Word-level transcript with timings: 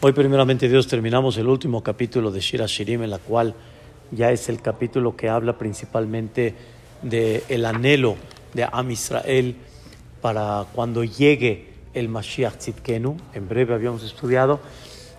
Hoy 0.00 0.12
primeramente 0.12 0.68
Dios 0.68 0.86
terminamos 0.86 1.38
el 1.38 1.48
último 1.48 1.82
capítulo 1.82 2.30
de 2.30 2.38
Shira 2.38 2.66
Shirim, 2.66 3.02
en 3.02 3.10
la 3.10 3.18
cual 3.18 3.56
ya 4.12 4.30
es 4.30 4.48
el 4.48 4.62
capítulo 4.62 5.16
que 5.16 5.28
habla 5.28 5.58
principalmente 5.58 6.54
del 7.02 7.42
el 7.48 7.64
anhelo 7.64 8.14
de 8.54 8.62
Am 8.70 8.92
Israel 8.92 9.56
para 10.22 10.66
cuando 10.72 11.02
llegue 11.02 11.72
el 11.94 12.08
Mashiach 12.08 12.58
Tzidkenu. 12.58 13.16
En 13.34 13.48
breve 13.48 13.74
habíamos 13.74 14.04
estudiado, 14.04 14.60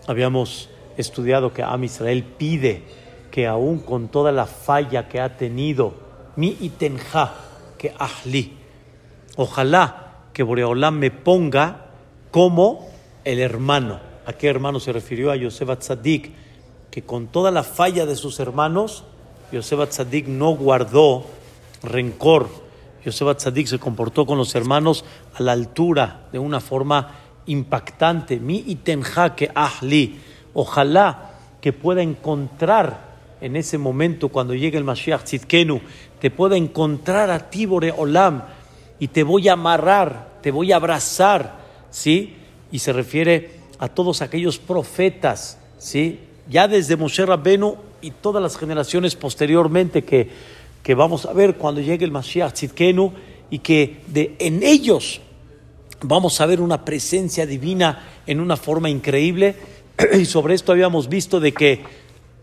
habíamos 0.08 0.70
estudiado 0.96 1.52
que 1.52 1.62
Am 1.62 1.84
Israel 1.84 2.24
pide 2.38 2.84
que 3.32 3.48
aún 3.48 3.80
con 3.80 4.08
toda 4.08 4.32
la 4.32 4.46
falla 4.46 5.10
que 5.10 5.20
ha 5.20 5.36
tenido, 5.36 5.94
mi 6.38 6.56
itenja, 6.62 7.34
que 7.78 7.94
ahli, 8.00 8.54
ojalá 9.36 10.22
que 10.32 10.42
Boreolam 10.42 11.00
me 11.00 11.12
ponga 11.12 11.88
como 12.32 12.88
el 13.26 13.40
hermano 13.40 14.08
¿A 14.30 14.34
qué 14.34 14.48
hermano 14.48 14.80
se 14.80 14.94
refirió? 14.94 15.32
A 15.32 15.36
Yosef 15.36 15.80
Tzadik, 15.80 16.30
que 16.92 17.02
con 17.02 17.30
toda 17.30 17.50
la 17.50 17.64
falla 17.64 18.06
de 18.06 18.16
sus 18.16 18.40
hermanos, 18.40 19.04
Yosef 19.52 19.90
Tzadik 19.90 20.28
no 20.28 20.52
guardó 20.52 21.26
rencor. 21.82 22.48
Yosef 23.04 23.38
Tzadik 23.38 23.66
se 23.66 23.80
comportó 23.80 24.28
con 24.28 24.38
los 24.38 24.54
hermanos 24.54 25.04
a 25.34 25.42
la 25.42 25.54
altura, 25.54 26.28
de 26.32 26.38
una 26.38 26.60
forma 26.60 27.16
impactante. 27.48 28.40
Mi 28.40 28.58
itenja 28.68 29.34
que 29.34 29.50
ahli. 29.56 30.20
Ojalá 30.54 31.32
que 31.60 31.74
pueda 31.74 32.04
encontrar 32.04 33.10
en 33.42 33.56
ese 33.56 33.80
momento, 33.80 34.30
cuando 34.30 34.54
llegue 34.54 34.78
el 34.78 34.84
Mashiach 34.84 35.24
Tzidkenu, 35.24 35.82
te 36.20 36.30
pueda 36.30 36.56
encontrar 36.56 37.32
a 37.32 37.50
ti, 37.50 37.66
Olam, 37.66 38.44
y 39.00 39.08
te 39.08 39.24
voy 39.24 39.50
a 39.50 39.54
amarrar, 39.54 40.34
te 40.44 40.52
voy 40.52 40.72
a 40.72 40.76
abrazar, 40.76 41.56
¿sí? 41.90 42.36
Y 42.72 42.78
se 42.78 42.94
refiere 42.94 43.59
a 43.80 43.88
todos 43.88 44.22
aquellos 44.22 44.60
profetas, 44.60 45.58
¿sí? 45.78 46.20
ya 46.50 46.68
desde 46.68 46.98
Moshe 46.98 47.26
Rabbenu 47.26 47.78
y 48.02 48.12
todas 48.12 48.44
las 48.44 48.58
generaciones 48.58 49.16
posteriormente 49.16 50.04
que, 50.04 50.30
que 50.84 50.96
vamos 50.96 51.26
a 51.26 51.34
ver 51.34 51.56
cuando 51.56 51.82
llegue 51.82 52.06
el 52.06 52.12
Mashiach 52.12 52.54
Tzidkenu 52.54 53.14
y 53.50 53.60
que 53.60 54.02
de, 54.08 54.36
en 54.40 54.64
ellos 54.64 55.22
vamos 56.02 56.40
a 56.42 56.46
ver 56.46 56.62
una 56.62 56.84
presencia 56.84 57.46
divina 57.46 58.08
en 58.26 58.40
una 58.40 58.58
forma 58.58 58.90
increíble 58.90 59.56
y 60.20 60.26
sobre 60.26 60.56
esto 60.56 60.72
habíamos 60.72 61.08
visto 61.08 61.40
de 61.40 61.54
que 61.54 61.84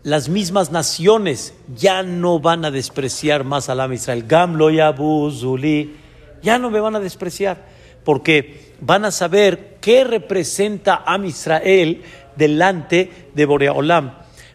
las 0.03 0.29
mismas 0.29 0.71
naciones 0.71 1.53
ya 1.75 2.01
no 2.01 2.39
van 2.39 2.65
a 2.65 2.71
despreciar 2.71 3.43
más 3.43 3.67
a 3.67 3.75
la 3.75 3.93
Israel. 3.93 4.23
Gamlo, 4.27 4.69
Yabu, 4.69 5.29
Zuli, 5.31 5.95
ya 6.41 6.57
no 6.57 6.69
me 6.69 6.79
van 6.79 6.95
a 6.95 6.99
despreciar 6.99 7.65
porque 8.05 8.66
van 8.81 9.05
a 9.05 9.11
saber 9.11 9.77
qué 9.81 10.03
representa 10.03 11.03
a 11.05 11.17
Israel 11.25 12.03
delante 12.35 13.29
de 13.33 13.45
Boreolam. 13.45 14.13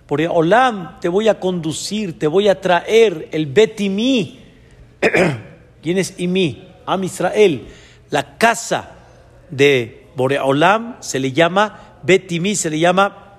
Boreolam, 0.08 1.00
te 1.00 1.08
voy 1.08 1.28
a 1.28 1.40
conducir, 1.40 2.18
te 2.18 2.26
voy 2.26 2.48
a 2.48 2.60
traer 2.60 3.28
el 3.32 3.46
Betimi. 3.46 4.40
¿Quién 5.82 5.98
es 5.98 6.14
Imi? 6.18 6.68
Am 6.86 7.02
Israel. 7.04 7.66
La 8.10 8.36
casa 8.36 8.90
de 9.50 10.08
Boreolam 10.14 10.96
se 11.00 11.18
le 11.18 11.32
llama 11.32 11.98
Betimi, 12.02 12.54
se 12.54 12.70
le 12.70 12.78
llama 12.78 13.38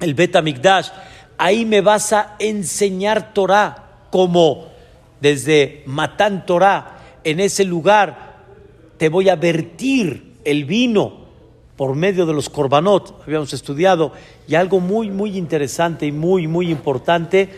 el 0.00 0.14
Betamigdash. 0.14 0.88
Ahí 1.38 1.64
me 1.64 1.82
vas 1.82 2.12
a 2.12 2.36
enseñar 2.38 3.34
Torah 3.34 4.06
como 4.10 4.68
desde 5.20 5.82
Matán 5.86 6.46
Torah 6.46 6.96
en 7.24 7.40
ese 7.40 7.64
lugar 7.64 8.25
te 8.98 9.08
voy 9.08 9.28
a 9.28 9.36
vertir 9.36 10.34
el 10.44 10.64
vino 10.64 11.26
por 11.76 11.94
medio 11.94 12.24
de 12.24 12.32
los 12.32 12.48
korbanot, 12.48 13.22
habíamos 13.26 13.52
estudiado, 13.52 14.12
y 14.48 14.54
algo 14.54 14.80
muy, 14.80 15.10
muy 15.10 15.36
interesante 15.36 16.06
y 16.06 16.12
muy, 16.12 16.46
muy 16.46 16.70
importante, 16.70 17.50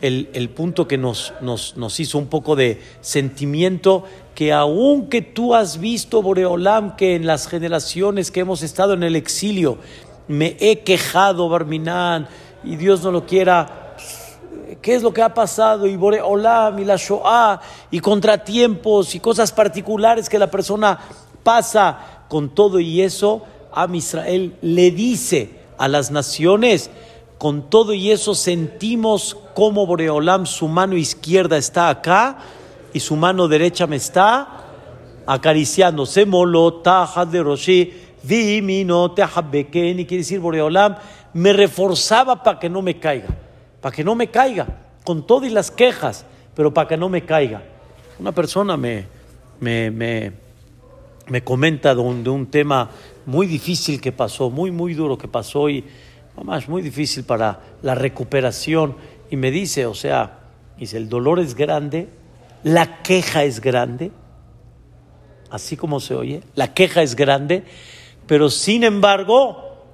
el, 0.00 0.50
punto 0.50 0.86
que 0.86 0.96
nos, 0.96 1.34
nos, 1.40 1.76
nos, 1.76 1.98
hizo 1.98 2.18
un 2.18 2.28
poco 2.28 2.54
de 2.54 2.80
sentimiento, 3.00 4.04
que 4.34 4.52
aunque 4.52 5.22
tú 5.22 5.54
has 5.54 5.80
visto, 5.80 6.22
Boreolam, 6.22 6.96
que 6.96 7.16
en 7.16 7.26
las 7.26 7.48
generaciones 7.48 8.30
que 8.30 8.40
hemos 8.40 8.62
estado 8.62 8.94
en 8.94 9.02
el 9.02 9.16
exilio, 9.16 9.78
me 10.28 10.56
he 10.60 10.80
quejado, 10.80 11.48
Barminán, 11.48 12.28
y 12.62 12.76
Dios 12.76 13.02
no 13.02 13.10
lo 13.10 13.26
quiera, 13.26 13.87
qué 14.80 14.94
es 14.94 15.02
lo 15.02 15.12
que 15.12 15.22
ha 15.22 15.34
pasado 15.34 15.86
y 15.86 15.96
Boreolam 15.96 16.78
y 16.78 16.84
la 16.84 16.96
Shoah 16.96 17.60
y 17.90 18.00
contratiempos 18.00 19.14
y 19.14 19.20
cosas 19.20 19.52
particulares 19.52 20.28
que 20.28 20.38
la 20.38 20.50
persona 20.50 20.98
pasa 21.42 22.24
con 22.28 22.50
todo 22.50 22.78
y 22.78 23.02
eso, 23.02 23.44
a 23.72 23.88
Israel 23.92 24.56
le 24.60 24.90
dice 24.90 25.50
a 25.78 25.88
las 25.88 26.10
naciones, 26.10 26.90
con 27.38 27.70
todo 27.70 27.94
y 27.94 28.10
eso 28.10 28.34
sentimos 28.34 29.36
como 29.54 29.86
Boreolam 29.86 30.46
su 30.46 30.68
mano 30.68 30.96
izquierda 30.96 31.56
está 31.56 31.88
acá 31.88 32.38
y 32.92 33.00
su 33.00 33.16
mano 33.16 33.48
derecha 33.48 33.86
me 33.86 33.96
está 33.96 34.64
acariciando. 35.26 36.04
Taja 36.82 37.24
de 37.24 37.42
Roshi, 37.42 37.92
vimino, 38.22 39.14
y 39.16 39.64
quiere 39.64 40.04
decir 40.08 40.40
Boreolam, 40.40 40.96
me 41.32 41.52
reforzaba 41.52 42.42
para 42.42 42.58
que 42.58 42.68
no 42.68 42.82
me 42.82 42.98
caiga 42.98 43.47
para 43.80 43.94
que 43.94 44.04
no 44.04 44.14
me 44.14 44.28
caiga, 44.28 44.66
con 45.04 45.26
todas 45.26 45.50
las 45.52 45.70
quejas, 45.70 46.24
pero 46.54 46.72
para 46.72 46.88
que 46.88 46.96
no 46.96 47.08
me 47.08 47.24
caiga. 47.24 47.62
Una 48.18 48.32
persona 48.32 48.76
me, 48.76 49.06
me, 49.60 49.90
me, 49.90 51.42
comenta 51.44 51.94
de 51.94 52.00
un, 52.00 52.24
de 52.24 52.30
un, 52.30 52.46
tema 52.46 52.90
muy 53.26 53.46
difícil 53.46 54.00
que 54.00 54.12
pasó, 54.12 54.50
muy, 54.50 54.70
muy 54.70 54.94
duro 54.94 55.16
que 55.16 55.28
pasó 55.28 55.68
y 55.68 55.84
más 56.44 56.68
muy 56.68 56.82
difícil 56.82 57.24
para 57.24 57.60
la 57.82 57.94
recuperación. 57.94 58.96
Y 59.30 59.36
me 59.36 59.50
dice, 59.50 59.86
o 59.86 59.94
sea, 59.94 60.40
dice, 60.78 60.96
el 60.96 61.08
dolor 61.08 61.38
es 61.38 61.54
grande, 61.54 62.08
la 62.64 63.02
queja 63.02 63.44
es 63.44 63.60
grande, 63.60 64.10
así 65.50 65.76
como 65.76 66.00
se 66.00 66.14
oye, 66.14 66.42
la 66.54 66.74
queja 66.74 67.02
es 67.02 67.14
grande, 67.14 67.64
pero 68.26 68.50
sin 68.50 68.84
embargo, 68.84 69.84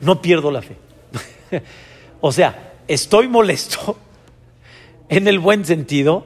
no 0.00 0.20
pierdo 0.20 0.50
la 0.50 0.62
fe. 0.62 0.76
o 2.20 2.32
sea, 2.32 2.69
estoy 2.94 3.28
molesto, 3.28 3.96
en 5.08 5.28
el 5.28 5.38
buen 5.38 5.64
sentido, 5.64 6.24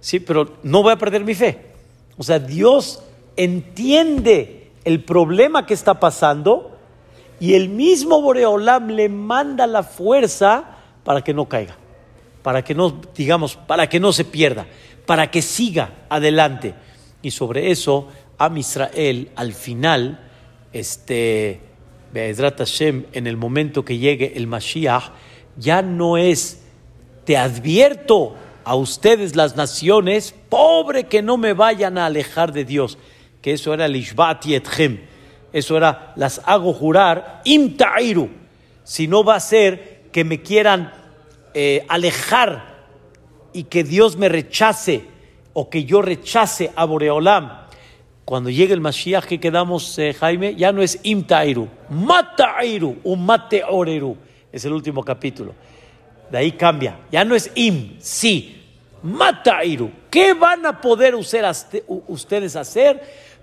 sí, 0.00 0.20
pero 0.20 0.56
no 0.62 0.82
voy 0.82 0.92
a 0.92 0.98
perder 0.98 1.24
mi 1.24 1.34
fe. 1.34 1.70
O 2.16 2.22
sea, 2.22 2.38
Dios 2.38 3.02
entiende 3.36 4.70
el 4.84 5.04
problema 5.04 5.66
que 5.66 5.74
está 5.74 6.00
pasando 6.00 6.76
y 7.38 7.54
el 7.54 7.68
mismo 7.68 8.20
Boreolam 8.20 8.88
le 8.88 9.08
manda 9.08 9.66
la 9.66 9.82
fuerza 9.82 10.76
para 11.04 11.22
que 11.22 11.32
no 11.32 11.48
caiga, 11.48 11.76
para 12.42 12.62
que 12.62 12.74
no, 12.74 13.00
digamos, 13.16 13.56
para 13.56 13.88
que 13.88 14.00
no 14.00 14.12
se 14.12 14.24
pierda, 14.24 14.66
para 15.06 15.30
que 15.30 15.42
siga 15.42 16.04
adelante. 16.08 16.74
Y 17.22 17.30
sobre 17.30 17.70
eso, 17.70 18.08
a 18.36 18.50
Israel 18.56 19.30
al 19.36 19.54
final, 19.54 20.28
este, 20.72 21.60
Hashem, 22.12 23.06
en 23.12 23.26
el 23.26 23.36
momento 23.36 23.84
que 23.84 23.98
llegue 23.98 24.32
el 24.36 24.46
Mashiach, 24.46 25.04
ya 25.60 25.82
no 25.82 26.16
es, 26.16 26.62
te 27.24 27.36
advierto 27.36 28.34
a 28.64 28.74
ustedes 28.74 29.36
las 29.36 29.56
naciones, 29.56 30.34
pobre 30.48 31.04
que 31.04 31.22
no 31.22 31.36
me 31.36 31.52
vayan 31.52 31.98
a 31.98 32.06
alejar 32.06 32.52
de 32.52 32.64
Dios, 32.64 32.98
que 33.42 33.52
eso 33.52 33.74
era 33.74 33.86
el 33.86 33.94
Ishbat 33.94 34.46
Etchem, 34.46 35.00
eso 35.52 35.76
era, 35.76 36.12
las 36.16 36.40
hago 36.46 36.72
jurar, 36.72 37.42
imtairu, 37.44 38.30
si 38.84 39.06
no 39.06 39.22
va 39.22 39.36
a 39.36 39.40
ser 39.40 40.08
que 40.12 40.24
me 40.24 40.40
quieran 40.40 40.92
eh, 41.54 41.84
alejar 41.88 42.86
y 43.52 43.64
que 43.64 43.84
Dios 43.84 44.16
me 44.16 44.28
rechace 44.28 45.04
o 45.52 45.68
que 45.68 45.84
yo 45.84 46.00
rechace 46.00 46.70
a 46.74 46.84
Boreolam. 46.84 47.66
Cuando 48.24 48.48
llegue 48.48 48.72
el 48.72 48.80
Mashiach 48.80 49.24
que 49.24 49.40
quedamos, 49.40 49.98
eh, 49.98 50.14
Jaime, 50.14 50.54
ya 50.54 50.72
no 50.72 50.82
es 50.82 51.00
imtairu, 51.02 51.68
matairu, 51.90 52.96
un 53.02 53.26
mateoreru 53.26 54.16
es 54.52 54.64
el 54.64 54.72
último 54.72 55.02
capítulo. 55.02 55.54
De 56.30 56.38
ahí 56.38 56.52
cambia. 56.52 56.98
Ya 57.10 57.24
no 57.24 57.34
es 57.34 57.50
im, 57.54 57.96
sí. 58.00 58.56
Matairu. 59.02 59.90
¿Qué 60.10 60.34
van 60.34 60.66
a 60.66 60.80
poder 60.80 61.14
ustedes 61.14 62.56
hacer 62.56 63.02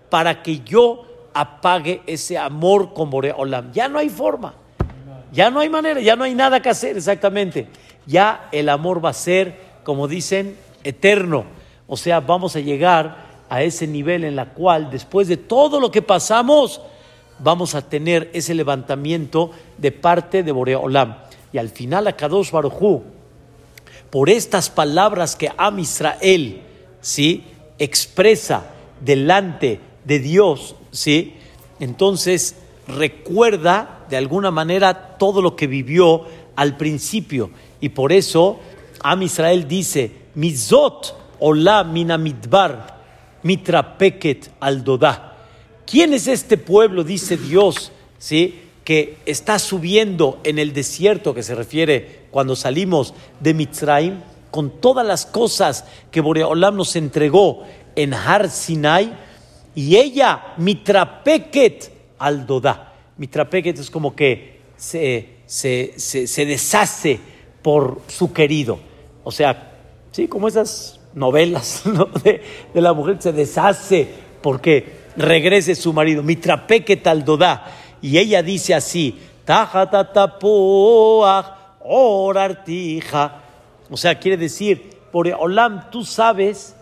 para 0.09 0.41
que 0.43 0.59
yo 0.59 1.05
apague 1.33 2.01
ese 2.05 2.37
amor 2.37 2.93
con 2.93 3.09
Boreolam? 3.09 3.71
Ya 3.71 3.87
no 3.87 3.99
hay 3.99 4.09
forma. 4.09 4.53
Ya 5.31 5.49
no 5.49 5.59
hay 5.59 5.69
manera, 5.69 5.99
ya 5.99 6.15
no 6.15 6.23
hay 6.23 6.33
nada 6.33 6.61
que 6.61 6.69
hacer 6.69 6.95
exactamente. 6.95 7.67
Ya 8.05 8.47
el 8.51 8.69
amor 8.69 9.03
va 9.03 9.09
a 9.09 9.13
ser, 9.13 9.59
como 9.83 10.07
dicen, 10.07 10.57
eterno. 10.83 11.45
O 11.87 11.97
sea, 11.97 12.19
vamos 12.21 12.55
a 12.55 12.59
llegar 12.59 13.27
a 13.49 13.61
ese 13.61 13.87
nivel 13.87 14.23
en 14.23 14.35
la 14.35 14.53
cual 14.53 14.89
después 14.89 15.27
de 15.27 15.37
todo 15.37 15.79
lo 15.79 15.91
que 15.91 16.01
pasamos, 16.01 16.81
vamos 17.39 17.75
a 17.75 17.81
tener 17.81 18.29
ese 18.33 18.53
levantamiento 18.53 19.51
de 19.77 19.91
parte 19.91 20.43
de 20.43 20.51
Boreolam. 20.51 21.17
Y 21.53 21.57
al 21.57 21.69
final 21.69 22.07
a 22.07 22.13
Kadosh 22.13 22.51
Barujú, 22.51 23.03
por 24.09 24.29
estas 24.29 24.69
palabras 24.69 25.35
que 25.35 25.51
Am 25.57 25.79
Israel 25.79 26.61
¿sí? 27.01 27.43
expresa 27.77 28.65
delante 29.01 29.79
de 30.05 30.19
Dios, 30.19 30.75
¿sí? 30.91 31.35
entonces 31.79 32.55
recuerda 32.87 34.05
de 34.09 34.17
alguna 34.17 34.51
manera 34.51 35.17
todo 35.17 35.41
lo 35.41 35.55
que 35.55 35.67
vivió 35.67 36.23
al 36.55 36.77
principio. 36.77 37.51
Y 37.81 37.89
por 37.89 38.11
eso 38.11 38.59
Am 39.01 39.21
Israel 39.21 39.67
dice, 39.67 40.11
Mizot 40.35 41.15
Ola 41.39 41.83
Minamidbar 41.83 42.97
Mitrapeket 43.43 44.51
Aldodá. 44.59 45.36
¿Quién 45.89 46.13
es 46.13 46.27
este 46.27 46.57
pueblo? 46.57 47.03
Dice 47.03 47.37
Dios, 47.37 47.91
¿sí? 48.19 48.59
que 48.83 49.17
está 49.25 49.57
subiendo 49.57 50.39
en 50.43 50.59
el 50.59 50.73
desierto, 50.73 51.33
que 51.33 51.43
se 51.43 51.55
refiere 51.55 52.27
cuando 52.29 52.55
salimos 52.55 53.13
de 53.39 53.53
Mitzrayim, 53.53 54.19
con 54.51 54.81
todas 54.81 55.05
las 55.05 55.25
cosas 55.25 55.85
que 56.11 56.21
Boreolam 56.21 56.75
nos 56.75 56.95
entregó 56.95 57.63
en 57.95 58.13
Har 58.13 58.49
Sinai, 58.49 59.13
y 59.75 59.95
ella, 59.95 60.53
Mitrapeket 60.57 61.91
Aldodá. 62.17 62.93
Mitrapeket 63.17 63.79
es 63.79 63.89
como 63.89 64.15
que 64.15 64.59
se, 64.75 65.37
se, 65.45 66.45
deshace 66.45 67.19
por 67.61 68.01
su 68.07 68.33
querido. 68.33 68.79
O 69.23 69.31
sea, 69.31 69.73
sí, 70.11 70.27
como 70.27 70.47
esas 70.47 70.99
novelas 71.13 71.83
de, 72.23 72.41
de, 72.73 72.81
la 72.81 72.93
mujer 72.93 73.17
se 73.19 73.31
deshace 73.31 74.07
porque 74.41 75.06
regrese 75.17 75.75
su 75.75 75.91
marido. 75.91 76.23
Mitrapeket 76.23 77.05
Aldodá 77.07 77.65
y 78.01 78.17
ella 78.17 78.41
dice 78.43 78.73
así, 78.73 79.19
orartija. 81.79 83.41
O 83.89 83.97
sea, 83.97 84.19
quiere 84.19 84.37
decir, 84.37 84.97
por 85.11 85.27
Olam, 85.27 85.89
tú 85.89 86.03
sabes 86.03 86.75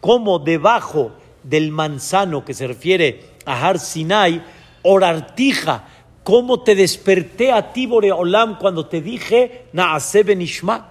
cómo 0.00 0.38
debajo 0.38 1.12
del 1.42 1.70
manzano 1.70 2.44
que 2.44 2.54
se 2.54 2.66
refiere 2.66 3.32
a 3.44 3.66
Har 3.66 3.78
Sinai, 3.78 4.42
orartija, 4.82 5.84
cómo 6.22 6.62
te 6.62 6.74
desperté 6.74 7.52
a 7.52 7.72
ti, 7.72 7.86
Boreolam, 7.86 8.58
cuando 8.58 8.86
te 8.86 9.00
dije, 9.00 9.66
Naase 9.72 10.22
Benishma. 10.22 10.88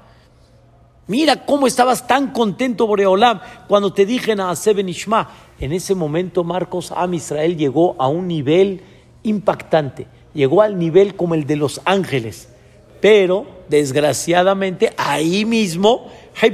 Mira 1.08 1.46
cómo 1.46 1.68
estabas 1.68 2.08
tan 2.08 2.32
contento, 2.32 2.88
Boreolam, 2.88 3.40
cuando 3.68 3.94
te 3.94 4.06
dije, 4.06 4.36
Naase 4.36 4.74
Benishma. 4.74 5.30
En 5.62 5.74
ese 5.74 5.94
momento, 5.94 6.44
Marcos, 6.44 6.92
Am 6.92 7.14
Israel 7.14 7.56
llegó 7.56 7.96
a 8.00 8.08
un 8.08 8.28
nivel 8.28 8.82
impactante. 9.22 10.08
Llegó 10.34 10.64
al 10.64 10.80
nivel 10.80 11.16
como 11.16 11.36
el 11.36 11.46
de 11.46 11.56
los 11.56 11.82
ángeles. 11.86 12.50
Pero, 13.00 13.46
desgraciadamente, 13.70 14.92
ahí 14.98 15.46
mismo, 15.46 16.12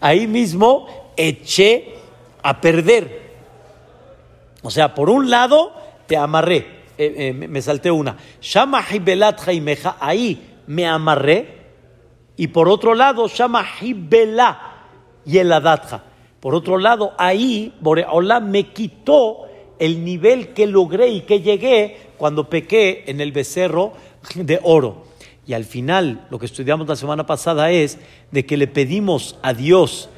ahí 0.00 0.26
mismo 0.26 1.12
eché 1.14 1.94
a 2.42 2.58
perder. 2.58 3.20
O 4.62 4.70
sea, 4.70 4.94
por 4.94 5.10
un 5.10 5.28
lado, 5.28 5.74
te 6.06 6.16
amarré. 6.16 6.80
Eh, 6.96 7.14
eh, 7.18 7.32
me 7.34 7.60
salté 7.60 7.90
una. 7.90 8.16
Shama 8.40 8.82
ahí 10.00 10.56
me 10.66 10.86
amarré. 10.86 11.58
Y 12.38 12.46
por 12.46 12.70
otro 12.70 12.94
lado, 12.94 13.28
Shama 13.28 13.62
Hibela 13.78 14.86
Yeladatja. 15.26 16.04
Por 16.42 16.56
otro 16.56 16.76
lado, 16.76 17.12
ahí 17.18 17.72
Boreola 17.80 18.40
me 18.40 18.72
quitó 18.72 19.46
el 19.78 20.04
nivel 20.04 20.48
que 20.48 20.66
logré 20.66 21.06
y 21.10 21.20
que 21.20 21.40
llegué 21.40 21.96
cuando 22.18 22.50
pequé 22.50 23.04
en 23.06 23.20
el 23.20 23.30
becerro 23.30 23.92
de 24.34 24.58
oro. 24.64 25.04
Y 25.46 25.52
al 25.52 25.64
final, 25.64 26.26
lo 26.30 26.40
que 26.40 26.46
estudiamos 26.46 26.88
la 26.88 26.96
semana 26.96 27.26
pasada 27.26 27.70
es 27.70 28.00
de 28.32 28.44
que 28.44 28.56
le 28.56 28.66
pedimos 28.66 29.38
a 29.40 29.54
Dios, 29.54 30.08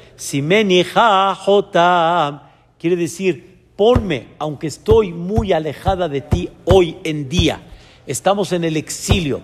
Jotam, 1.45 2.41
quiere 2.79 2.95
decir, 2.95 3.59
ponme, 3.75 4.29
aunque 4.39 4.65
estoy 4.65 5.13
muy 5.13 5.53
alejada 5.53 6.09
de 6.09 6.21
ti 6.21 6.49
hoy 6.63 6.97
en 7.03 7.29
día, 7.29 7.61
estamos 8.07 8.51
en 8.51 8.63
el 8.63 8.77
exilio, 8.77 9.41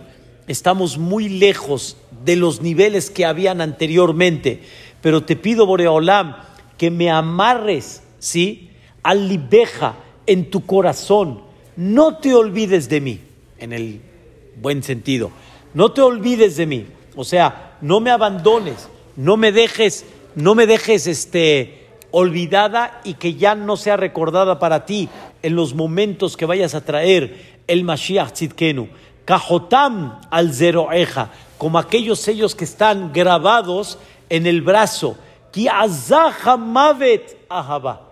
estamos 0.48 0.98
muy 0.98 1.30
lejos 1.30 1.98
de 2.26 2.38
los 2.38 2.60
niveles 2.64 3.12
que 3.12 3.24
habían 3.24 3.62
anteriormente, 3.62 4.64
pero 5.00 5.24
te 5.24 5.36
pido, 5.36 5.68
Boreolam, 5.68 6.50
que 6.82 6.90
me 6.90 7.12
amarres, 7.12 8.02
¿sí? 8.18 8.72
Al 9.04 9.30
libeja, 9.30 9.98
en 10.26 10.50
tu 10.50 10.66
corazón. 10.66 11.42
No 11.76 12.18
te 12.18 12.34
olvides 12.34 12.90
de 12.90 13.00
mí, 13.00 13.20
en 13.60 13.72
el 13.72 14.02
buen 14.60 14.82
sentido. 14.82 15.30
No 15.76 15.92
te 15.92 16.02
olvides 16.02 16.58
de 16.58 16.66
mí. 16.66 16.88
O 17.16 17.24
sea, 17.24 17.78
no 17.82 18.00
me 18.00 18.10
abandones, 18.10 18.90
no 19.16 19.38
me 19.38 19.52
dejes, 19.52 20.06
no 20.34 20.56
me 20.56 20.66
dejes 20.66 21.06
este, 21.06 21.86
olvidada 22.10 23.00
y 23.04 23.14
que 23.14 23.36
ya 23.36 23.54
no 23.54 23.78
sea 23.78 23.96
recordada 23.96 24.58
para 24.58 24.88
ti 24.88 25.08
en 25.44 25.56
los 25.56 25.76
momentos 25.76 26.36
que 26.36 26.48
vayas 26.48 26.74
a 26.74 26.84
traer 26.84 27.60
el 27.68 27.84
Mashiach 27.84 28.32
Tzidkenu. 28.32 28.88
Cajotam 29.26 30.20
al 30.32 30.52
zeroeja, 30.52 31.30
como 31.60 31.78
aquellos 31.78 32.18
sellos 32.18 32.56
que 32.56 32.64
están 32.64 33.14
grabados 33.14 34.00
en 34.30 34.48
el 34.48 34.64
brazo. 34.64 35.16
Ki 35.52 35.68
mavet 36.58 37.38
ahaba 37.50 38.12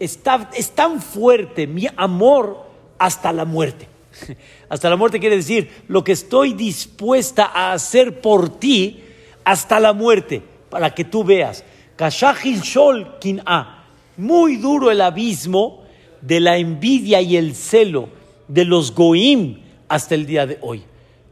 es 0.00 0.70
tan 0.74 1.00
fuerte 1.00 1.66
mi 1.66 1.86
amor 1.96 2.64
hasta 2.98 3.32
la 3.32 3.44
muerte. 3.44 3.88
Hasta 4.68 4.90
la 4.90 4.96
muerte 4.96 5.20
quiere 5.20 5.36
decir 5.36 5.70
lo 5.86 6.02
que 6.02 6.12
estoy 6.12 6.52
dispuesta 6.52 7.50
a 7.54 7.72
hacer 7.72 8.20
por 8.20 8.48
ti 8.58 9.00
hasta 9.44 9.80
la 9.80 9.92
muerte, 9.92 10.42
para 10.68 10.92
que 10.94 11.04
tú 11.04 11.24
veas. 11.24 11.64
Kashahil 11.96 12.60
Shol 12.60 13.18
A. 13.46 13.84
Muy 14.16 14.56
duro 14.56 14.90
el 14.90 15.00
abismo 15.00 15.84
de 16.20 16.40
la 16.40 16.58
envidia 16.58 17.20
y 17.22 17.36
el 17.36 17.54
celo 17.54 18.08
de 18.48 18.64
los 18.64 18.94
Goim 18.94 19.60
hasta 19.88 20.14
el 20.14 20.26
día 20.26 20.46
de 20.46 20.58
hoy. 20.60 20.82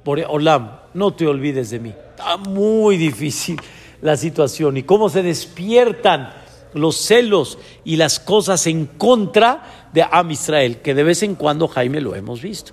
Por 0.05 0.21
Olam, 0.21 0.79
no 0.95 1.13
te 1.13 1.27
olvides 1.27 1.71
de 1.71 1.81
mí. 1.81 1.93
Está 2.17 2.37
muy 2.37 2.97
difícil 2.97 3.61
la 4.03 4.17
situación 4.17 4.77
y 4.77 4.83
cómo 4.83 5.09
se 5.09 5.23
despiertan 5.23 6.33
los 6.75 6.97
celos 6.97 7.59
y 7.85 7.97
las 7.97 8.21
cosas 8.21 8.67
en 8.67 8.87
contra 8.87 9.89
de 9.93 10.05
Am 10.11 10.31
Israel, 10.31 10.79
que 10.79 10.95
de 10.95 11.05
vez 11.05 11.23
en 11.23 11.35
cuando, 11.35 11.69
Jaime, 11.69 12.01
lo 12.01 12.15
hemos 12.15 12.43
visto. 12.43 12.73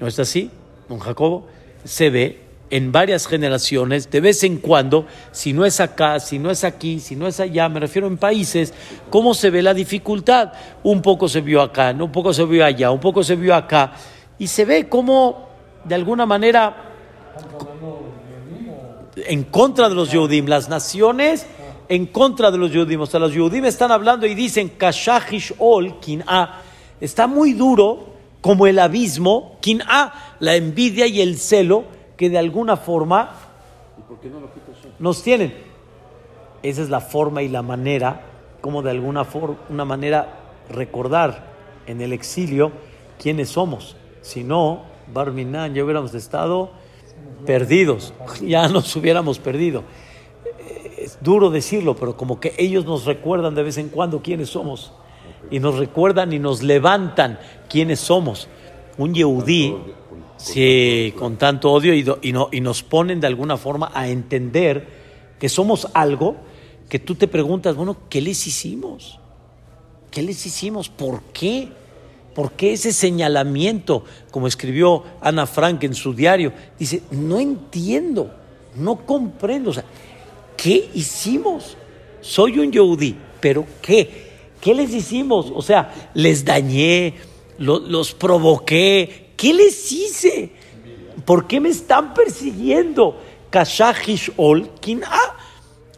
¿No 0.00 0.06
es 0.06 0.18
así, 0.18 0.50
don 0.88 0.98
Jacobo? 0.98 1.46
Se 1.84 2.10
ve 2.10 2.40
en 2.70 2.90
varias 2.90 3.26
generaciones, 3.26 4.10
de 4.10 4.22
vez 4.22 4.42
en 4.44 4.56
cuando, 4.56 5.04
si 5.30 5.52
no 5.52 5.66
es 5.66 5.78
acá, 5.78 6.18
si 6.20 6.38
no 6.38 6.50
es 6.50 6.64
aquí, 6.64 7.00
si 7.00 7.16
no 7.16 7.26
es 7.26 7.38
allá, 7.38 7.68
me 7.68 7.80
refiero 7.80 8.06
en 8.06 8.16
países, 8.16 8.72
cómo 9.10 9.34
se 9.34 9.50
ve 9.50 9.60
la 9.60 9.74
dificultad. 9.74 10.52
Un 10.82 11.02
poco 11.02 11.28
se 11.28 11.42
vio 11.42 11.60
acá, 11.60 11.94
un 11.98 12.10
poco 12.10 12.32
se 12.32 12.46
vio 12.46 12.64
allá, 12.64 12.90
un 12.90 12.98
poco 12.98 13.22
se 13.22 13.36
vio 13.36 13.54
acá, 13.54 13.92
y 14.38 14.46
se 14.46 14.64
ve 14.64 14.88
cómo, 14.88 15.50
de 15.84 15.94
alguna 15.94 16.24
manera, 16.24 16.74
en 19.16 19.44
contra 19.44 19.88
de 19.88 19.94
los 19.94 20.10
Yehudim, 20.10 20.46
las 20.46 20.68
naciones 20.68 21.46
en 21.88 22.06
contra 22.06 22.50
de 22.50 22.58
los 22.58 22.72
Yudim. 22.72 23.02
O 23.02 23.06
sea, 23.06 23.20
los 23.20 23.34
Yudim 23.34 23.64
están 23.66 23.92
hablando 23.92 24.26
y 24.26 24.34
dicen, 24.34 24.70
Kashahish 24.70 25.54
ol 25.58 25.94
a 26.26 26.60
Está 27.00 27.26
muy 27.26 27.52
duro 27.52 28.12
como 28.40 28.66
el 28.66 28.78
abismo, 28.78 29.58
a 29.86 30.36
la 30.40 30.56
envidia 30.56 31.06
y 31.06 31.20
el 31.20 31.36
celo 31.36 31.84
que 32.16 32.30
de 32.30 32.38
alguna 32.38 32.76
forma 32.76 33.34
nos 34.98 35.22
tienen. 35.22 35.52
Esa 36.62 36.82
es 36.82 36.88
la 36.88 37.00
forma 37.00 37.42
y 37.42 37.48
la 37.48 37.62
manera, 37.62 38.22
como 38.60 38.82
de 38.82 38.90
alguna 38.90 39.24
forma, 39.24 39.56
una 39.68 39.84
manera 39.84 40.38
recordar 40.70 41.52
en 41.86 42.00
el 42.00 42.12
exilio 42.12 42.72
quiénes 43.20 43.50
somos. 43.50 43.96
Si 44.22 44.44
no, 44.44 44.82
Barminan, 45.12 45.74
ya 45.74 45.84
hubiéramos 45.84 46.14
estado 46.14 46.70
perdidos, 47.46 48.14
ya 48.40 48.68
nos 48.68 48.94
hubiéramos 48.96 49.38
perdido 49.38 49.84
es 51.02 51.18
duro 51.20 51.50
decirlo, 51.50 51.96
pero 51.96 52.16
como 52.16 52.38
que 52.38 52.54
ellos 52.58 52.84
nos 52.84 53.04
recuerdan 53.04 53.54
de 53.54 53.62
vez 53.64 53.76
en 53.78 53.88
cuando 53.88 54.22
quiénes 54.22 54.50
somos. 54.50 54.92
Y 55.50 55.58
nos 55.58 55.76
recuerdan 55.76 56.32
y 56.32 56.38
nos 56.38 56.62
levantan 56.62 57.38
quiénes 57.68 57.98
somos. 57.98 58.48
Un 58.98 59.14
Yehudí, 59.14 59.74
sí, 60.36 61.12
con 61.18 61.36
tanto 61.36 61.72
odio 61.72 61.92
y, 61.94 62.06
y, 62.22 62.32
no, 62.32 62.48
y 62.52 62.60
nos 62.60 62.82
ponen 62.82 63.20
de 63.20 63.26
alguna 63.26 63.56
forma 63.56 63.90
a 63.92 64.08
entender 64.08 64.86
que 65.40 65.48
somos 65.48 65.88
algo 65.92 66.36
que 66.88 67.00
tú 67.00 67.16
te 67.16 67.26
preguntas, 67.26 67.74
bueno, 67.74 67.96
¿qué 68.08 68.20
les 68.20 68.46
hicimos? 68.46 69.18
¿Qué 70.10 70.22
les 70.22 70.44
hicimos? 70.46 70.88
¿Por 70.88 71.22
qué? 71.32 71.68
¿Por 72.34 72.52
qué 72.52 72.72
ese 72.72 72.92
señalamiento? 72.92 74.04
Como 74.30 74.46
escribió 74.46 75.04
Ana 75.20 75.46
Frank 75.46 75.84
en 75.84 75.94
su 75.94 76.14
diario, 76.14 76.52
dice, 76.78 77.02
no 77.10 77.38
entiendo, 77.38 78.34
no 78.74 79.04
comprendo. 79.04 79.70
O 79.70 79.74
sea, 79.74 79.84
¿qué 80.56 80.88
hicimos? 80.94 81.76
Soy 82.20 82.58
un 82.58 82.72
Yehudi, 82.72 83.16
pero 83.40 83.66
¿qué? 83.82 84.30
¿Qué 84.60 84.74
les 84.74 84.94
hicimos? 84.94 85.52
O 85.54 85.60
sea, 85.60 86.10
les 86.14 86.44
dañé, 86.44 87.14
los 87.58 88.14
provoqué. 88.14 89.32
¿Qué 89.36 89.52
les 89.52 89.92
hice? 89.92 90.52
¿Por 91.24 91.46
qué 91.46 91.60
me 91.60 91.68
están 91.68 92.14
persiguiendo? 92.14 93.20
Kashahish 93.50 94.32
ol 94.36 94.70
ah, 95.04 95.36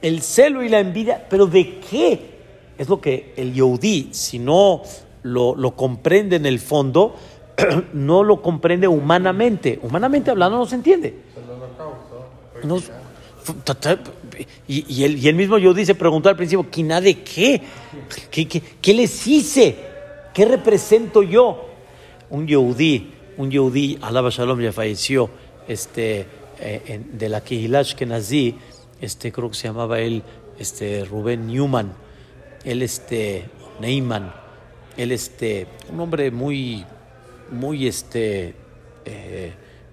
el 0.03 0.23
celo 0.23 0.65
y 0.65 0.69
la 0.69 0.81
envidia. 0.81 1.27
¿Pero 1.29 1.47
de 1.47 1.79
qué? 1.79 2.35
Es 2.77 2.89
lo 2.89 3.01
que 3.01 3.33
el 3.37 3.55
Yehudi, 3.55 4.09
si 4.11 4.41
no 4.41 4.83
lo, 5.25 5.57
lo 5.57 5.75
comprende 5.75 6.37
en 6.37 6.47
el 6.47 6.61
fondo, 6.61 7.17
no 7.93 8.23
lo 8.23 8.41
comprende 8.41 8.87
humanamente. 8.87 9.81
Humanamente 9.83 10.31
hablando 10.31 10.59
no 10.59 10.67
se 10.67 10.77
entiende. 10.77 11.15
Y, 14.69 14.95
y, 14.95 15.05
él, 15.05 15.19
y 15.19 15.29
él 15.29 15.35
mismo 15.35 15.59
yo 15.59 15.75
dice, 15.75 15.95
preguntó 15.95 16.29
al 16.29 16.37
principio, 16.37 16.71
¿quina 16.71 17.01
de 17.01 17.23
qué? 17.23 17.61
¿Qué, 18.31 18.47
qué? 18.47 18.63
qué 18.81 18.95
les 18.95 19.27
hice? 19.27 19.77
¿Qué 20.33 20.45
represento 20.45 21.23
yo? 21.23 21.69
Un 22.31 22.47
yehudí, 22.47 23.13
un 23.37 23.51
yehudí, 23.51 23.99
alaba 24.03 24.31
shalom, 24.31 24.61
ya 24.61 24.73
falleció, 24.73 25.31
este, 25.69 26.27
eh, 26.59 27.01
de 27.13 27.29
la 27.29 27.43
Kehilash 27.43 27.95
nací, 28.07 28.57
este, 29.01 29.31
creo 29.31 29.51
que 29.51 29.57
se 29.57 29.69
llamaba 29.69 30.01
él, 30.01 30.23
este, 30.59 31.05
Rubén 31.05 31.47
Newman, 31.47 31.93
él, 32.65 32.83
este, 32.83 33.45
Neyman, 33.81 34.44
él, 34.97 35.13
este, 35.13 35.67
un 35.93 36.01
hombre 36.01 36.31
muy, 36.31 36.85
muy, 37.51 37.87
este, 37.87 38.55
eh, 39.05 39.53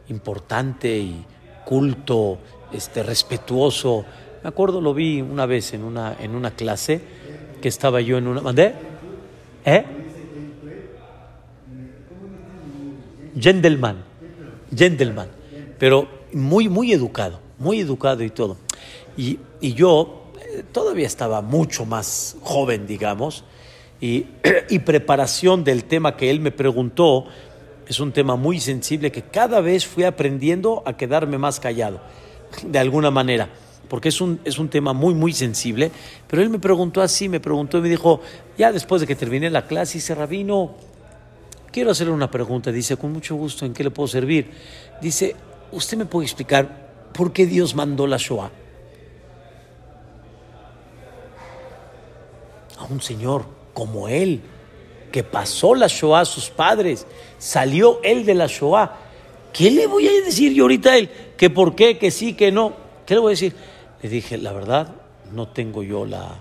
importante 0.10 0.98
y 0.98 1.26
culto, 1.66 2.38
este, 2.72 3.04
respetuoso. 3.04 4.06
Me 4.44 4.50
acuerdo, 4.50 4.82
lo 4.82 4.94
vi 4.94 5.22
una 5.22 5.46
vez 5.46 5.74
en 5.74 5.84
una, 5.84 6.16
en 6.20 6.36
una 6.36 6.52
clase 6.52 7.02
que 7.62 7.68
estaba 7.68 8.02
yo 8.02 8.18
en 8.18 8.28
una. 8.28 8.42
¿Mandé? 8.42 8.74
¿Eh? 9.66 9.86
Gentleman. 13.40 14.04
Gentleman. 14.76 15.28
Pero 15.78 16.08
muy, 16.34 16.70
muy 16.70 16.92
educado. 16.92 17.40
Muy 17.58 17.80
educado 17.80 18.24
y 18.24 18.30
todo. 18.30 18.58
Y, 19.16 19.40
y 19.60 19.74
yo 19.74 20.32
eh, 20.40 20.64
todavía 20.72 21.08
estaba 21.08 21.42
mucho 21.42 21.86
más 21.86 22.38
joven, 22.42 22.88
digamos. 22.88 23.44
Y, 24.70 24.80
preparación 24.80 25.64
del 25.64 25.84
tema 25.84 26.18
que 26.18 26.32
él 26.32 26.40
me 26.40 26.52
preguntó 26.52 27.26
es 27.88 28.00
un 28.00 28.12
tema 28.12 28.36
muy 28.36 28.60
sensible 28.60 29.12
que 29.12 29.22
cada 29.22 29.62
vez 29.62 29.86
fui 29.86 30.04
aprendiendo 30.04 30.82
a 30.86 30.98
quedarme 30.98 31.38
más 31.38 31.60
callado 31.60 32.02
de 32.64 32.80
alguna 32.80 33.12
manera, 33.12 33.50
porque 33.88 34.10
es 34.10 34.20
un, 34.20 34.40
es 34.44 34.58
un 34.58 34.70
tema 34.70 34.94
muy, 34.94 35.14
muy 35.14 35.34
sensible. 35.34 35.92
Pero 36.28 36.42
él 36.42 36.50
me 36.50 36.58
preguntó 36.58 37.02
así, 37.02 37.30
me 37.30 37.40
preguntó 37.40 37.78
y 37.78 37.82
me 37.82 37.90
dijo, 37.90 38.22
ya 38.58 38.72
después 38.72 39.02
de 39.02 39.08
que 39.08 39.16
terminé 39.16 39.50
la 39.50 39.68
clase, 39.68 40.00
dice, 40.00 40.16
Rabino, 40.16 40.76
quiero 41.72 41.92
hacerle 41.92 42.14
una 42.14 42.32
pregunta. 42.32 42.72
Dice, 42.72 42.98
con 42.98 43.14
mucho 43.14 43.36
gusto, 43.36 43.66
¿en 43.66 43.74
qué 43.74 43.84
le 43.84 43.92
puedo 43.92 44.08
servir? 44.08 44.50
Dice, 45.02 45.36
¿usted 45.72 45.98
me 45.98 46.06
puede 46.06 46.26
explicar 46.26 47.10
por 47.14 47.32
qué 47.34 47.46
Dios 47.46 47.76
mandó 47.76 48.08
la 48.08 48.18
Shoah? 48.18 48.50
A 52.78 52.86
un 52.86 53.00
señor 53.02 53.61
como 53.74 54.08
él, 54.08 54.42
que 55.12 55.24
pasó 55.24 55.76
la 55.76 55.88
Shoah 55.88 56.22
a 56.22 56.26
sus 56.26 56.50
padres, 56.50 57.06
salió 57.38 58.00
él 58.04 58.26
de 58.26 58.34
la 58.34 58.48
Shoah 58.48 58.98
¿Qué 59.54 59.70
le 59.70 59.88
voy 59.88 60.08
a 60.08 60.12
decir 60.26 60.54
yo 60.54 60.64
ahorita 60.64 60.92
a 60.92 60.98
él? 60.98 61.10
¿Que 61.38 61.50
por 61.50 61.76
qué? 61.76 61.98
¿Que 61.98 62.12
sí? 62.12 62.34
¿Que 62.34 62.52
no? 62.52 62.74
¿Qué 63.06 63.16
le 63.16 63.20
voy 63.20 63.32
a 63.32 63.36
decir? 63.36 63.54
Le 64.02 64.10
dije, 64.10 64.38
la 64.38 64.54
verdad, 64.54 64.96
no 65.34 65.50
tengo 65.50 65.84
yo 65.84 66.06
la, 66.06 66.40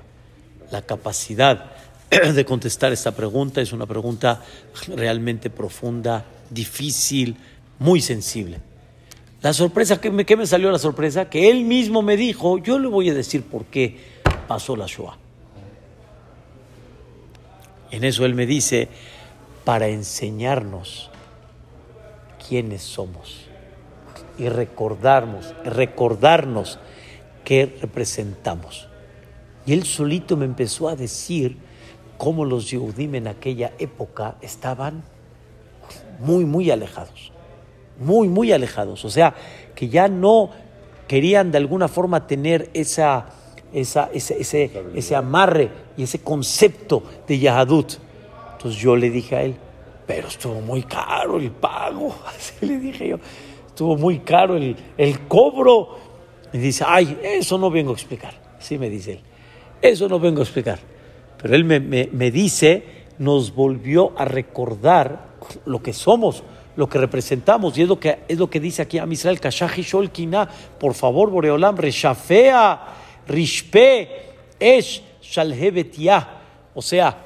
la 0.71 0.83
capacidad 0.83 1.73
de 2.35 2.45
contestar 2.45 2.93
esta 2.93 3.13
pregunta. 3.13 3.61
Es 3.61 3.73
una 3.73 3.87
pregunta 3.87 4.43
realmente 4.95 5.51
profunda, 5.51 6.25
difícil, 6.51 7.37
muy 7.79 8.01
sensible. 8.01 8.61
La 9.43 9.53
sorpresa, 9.53 10.01
¿qué 10.01 10.25
qué 10.25 10.37
me 10.37 10.47
salió 10.47 10.71
la 10.71 10.79
sorpresa? 10.79 11.29
Que 11.29 11.51
él 11.51 11.65
mismo 11.65 12.03
me 12.03 12.17
dijo, 12.17 12.59
yo 12.59 12.79
le 12.79 12.89
voy 12.89 13.11
a 13.11 13.15
decir 13.15 13.43
por 13.43 13.65
qué 13.65 13.97
pasó 14.47 14.77
la 14.77 14.87
Shoah. 14.87 15.17
En 17.91 18.05
eso 18.05 18.25
él 18.25 18.35
me 18.35 18.47
dice, 18.47 18.89
para 19.65 19.89
enseñarnos 19.89 21.11
quiénes 22.49 22.83
somos 22.83 23.47
y 24.39 24.49
recordarnos, 24.49 25.55
recordarnos 25.65 26.79
qué 27.45 27.77
representamos. 27.81 28.89
Y 29.67 29.73
él 29.73 29.85
solito 29.85 30.37
me 30.37 30.45
empezó 30.47 30.89
a 30.89 30.97
decir 30.97 31.59
cómo 32.17 32.45
los 32.45 32.71
Yehudim 32.71 33.17
en 33.17 33.29
aquella 33.29 33.73
época 33.79 34.37
estaban 34.41 35.03
muy, 36.21 36.45
muy 36.45 36.71
alejados, 36.71 37.33
muy, 37.99 38.29
muy 38.29 38.53
alejados. 38.53 39.05
O 39.05 39.11
sea, 39.11 39.35
que 39.75 39.89
ya 39.89 40.09
no 40.09 40.51
querían 41.09 41.51
de 41.51 41.59
alguna 41.59 41.89
forma 41.89 42.27
tener 42.27 42.71
esa, 42.73 43.27
esa, 43.73 44.11
ese, 44.12 44.41
ese, 44.41 44.71
ese 44.95 45.17
amarre 45.17 45.71
y 45.97 46.03
ese 46.05 46.21
concepto 46.21 47.03
de 47.27 47.39
Yahadut. 47.39 47.95
Entonces 48.53 48.81
yo 48.81 48.97
le 48.97 49.11
dije 49.11 49.37
a 49.37 49.43
él, 49.43 49.57
pero 50.07 50.29
estuvo 50.29 50.61
muy 50.61 50.83
caro 50.83 51.39
el 51.39 51.50
pago, 51.50 52.15
así 52.27 52.67
le 52.67 52.79
dije 52.79 53.09
yo, 53.09 53.19
estuvo 53.67 53.97
muy 53.97 54.21
caro 54.21 54.57
el, 54.57 54.77
el 54.97 55.21
cobro. 55.27 55.97
Y 56.53 56.59
dice, 56.59 56.85
ay, 56.87 57.19
eso 57.23 57.59
no 57.59 57.71
vengo 57.71 57.91
a 57.93 57.95
explicar, 57.95 58.35
sí 58.59 58.77
me 58.77 58.91
dice 58.91 59.12
él, 59.12 59.21
eso 59.81 60.09
no 60.09 60.19
vengo 60.19 60.41
a 60.41 60.43
explicar. 60.43 60.79
Pero 61.41 61.55
él 61.55 61.65
me, 61.65 61.81
me, 61.81 62.09
me 62.12 62.31
dice, 62.31 62.83
nos 63.19 63.55
volvió 63.55 64.12
a 64.17 64.25
recordar 64.25 65.31
lo 65.65 65.83
que 65.83 65.93
somos, 65.93 66.43
lo 66.77 66.89
que 66.89 66.99
representamos, 66.99 67.77
y 67.79 67.83
es 67.83 67.89
lo 67.89 67.99
que, 67.99 68.21
es 68.29 68.39
lo 68.39 68.50
que 68.50 68.61
dice 68.61 68.83
aquí 68.83 68.99
a 68.99 69.07
Misrael, 69.07 69.41
Kashahi 69.41 69.83
Sholkina, 69.83 70.49
por 70.79 70.95
favor, 70.95 71.31
Boreolam, 71.31 71.77
Reshafea, 71.77 72.81
Rishpe, 73.27 74.09
Esh, 74.59 75.03
Shalhevet 75.23 75.97
o 76.75 76.83
sea, 76.83 77.17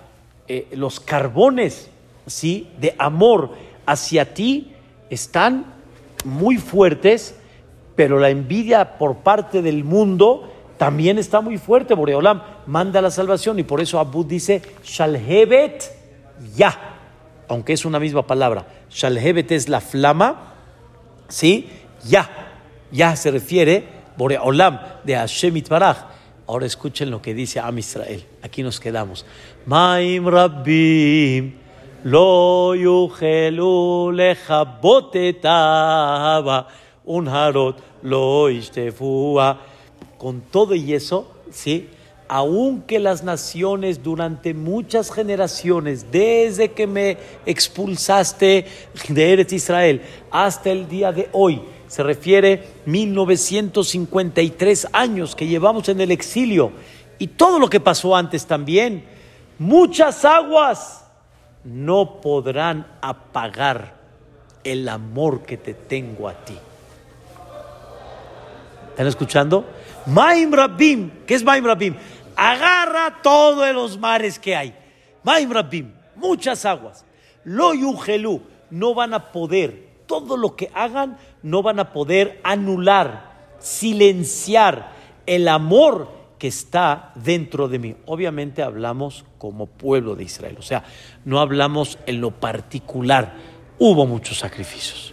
eh, 0.47 0.69
los 0.73 1.01
carbones 1.01 1.89
¿sí? 2.27 2.69
de 2.79 2.95
amor 2.99 3.53
hacia 3.87 4.35
ti 4.35 4.73
están 5.11 5.75
muy 6.25 6.57
fuertes, 6.59 7.37
pero 7.97 8.19
la 8.19 8.31
envidia 8.31 8.99
por 8.99 9.19
parte 9.19 9.63
del 9.63 9.85
mundo 9.85 10.51
también 10.77 11.19
está 11.19 11.41
muy 11.41 11.59
fuerte. 11.59 11.95
Boreolam 11.95 12.43
manda 12.67 13.01
la 13.01 13.11
salvación 13.11 13.59
y 13.59 13.63
por 13.63 13.81
eso 13.81 13.99
Abud 13.99 14.27
dice 14.27 14.63
Shalhevet 14.83 15.91
ya, 16.57 16.99
aunque 17.49 17.73
es 17.73 17.85
una 17.85 18.01
misma 18.01 18.27
palabra. 18.27 18.67
Shalhevet 18.91 19.53
es 19.53 19.69
la 19.69 19.81
flama, 19.81 20.55
¿sí? 21.29 21.69
Ya, 22.05 22.29
ya 22.91 23.17
se 23.17 23.31
refiere 23.31 23.94
Boreolam 24.17 24.81
de 25.05 25.15
Hashem 25.15 25.57
Itbaraj. 25.57 25.97
Ahora 26.47 26.67
escuchen 26.67 27.11
lo 27.11 27.23
que 27.23 27.35
dice 27.35 27.59
Am 27.59 27.79
Israel. 27.79 28.25
Aquí 28.43 28.63
nos 28.63 28.79
quedamos. 28.79 29.25
Maim 29.67 30.27
Rabbim. 30.27 31.55
Lo 32.05 32.75
yujelu 32.75 34.13
lechabot 34.13 35.15
un 37.07 37.29
harot 37.29 37.77
lo 38.03 38.51
ishtefua. 38.51 39.61
Con 40.19 40.43
todo 40.43 40.75
y 40.75 40.93
eso, 40.93 41.31
¿sí? 41.51 41.89
Aunque 42.29 42.99
las 42.99 43.23
naciones 43.23 44.03
durante 44.03 44.55
muchas 44.55 45.11
generaciones, 45.11 46.11
desde 46.11 46.73
que 46.73 46.87
me 46.87 47.19
expulsaste 47.45 48.67
de 49.09 49.33
Eretz 49.33 49.53
Israel 49.53 50.01
hasta 50.31 50.71
el 50.71 50.89
día 50.89 51.13
de 51.13 51.29
hoy, 51.33 51.61
se 51.87 52.03
refiere 52.03 52.67
1953 52.87 54.89
años 54.93 55.37
que 55.37 55.47
llevamos 55.47 55.89
en 55.89 56.01
el 56.01 56.11
exilio 56.11 56.73
y 57.19 57.29
todo 57.29 57.59
lo 57.59 57.69
que 57.69 57.81
pasó 57.81 58.17
antes 58.17 58.47
también, 58.47 59.05
muchas 59.59 60.25
aguas 60.25 61.05
no 61.65 62.21
podrán 62.21 62.87
apagar 63.01 63.95
el 64.65 64.89
amor 64.89 65.43
que 65.43 65.57
te 65.57 65.75
tengo 65.75 66.29
a 66.29 66.35
ti. 66.35 66.57
¿Están 68.91 69.07
escuchando? 69.07 69.65
Maim 70.07 70.53
Rabim, 70.53 71.11
¿qué 71.27 71.35
es 71.35 71.43
Maim 71.43 71.65
Rabim? 71.65 71.97
Agarra 72.37 73.23
todos 73.23 73.73
los 73.75 73.99
mares 73.99 74.39
que 74.39 74.55
hay. 74.55 74.75
Maim 75.23 75.51
Rabim, 75.51 75.93
muchas 76.17 76.65
aguas. 76.65 77.05
Lo 77.45 77.75
Yugelú, 77.75 78.43
no 78.71 78.95
van 78.95 79.15
a 79.15 79.33
poder, 79.33 79.89
todo 80.07 80.37
lo 80.37 80.57
que 80.57 80.71
hagan, 80.75 81.19
no 81.43 81.63
van 81.63 81.81
a 81.81 81.93
poder 81.93 82.41
anular, 82.45 83.33
silenciar 83.59 84.93
el 85.27 85.49
amor 85.49 86.09
que 86.39 86.49
está 86.49 87.13
dentro 87.15 87.69
de 87.69 87.79
mí. 87.79 87.97
Obviamente 88.07 88.63
hablamos 88.63 89.25
como 89.39 89.67
pueblo 89.67 90.15
de 90.15 90.25
Israel, 90.25 90.57
o 90.59 90.63
sea, 90.63 90.85
no 91.25 91.41
hablamos 91.41 91.99
en 92.07 92.21
lo 92.21 92.31
particular. 92.31 93.35
Hubo 93.79 94.07
muchos 94.07 94.39
sacrificios. 94.39 95.13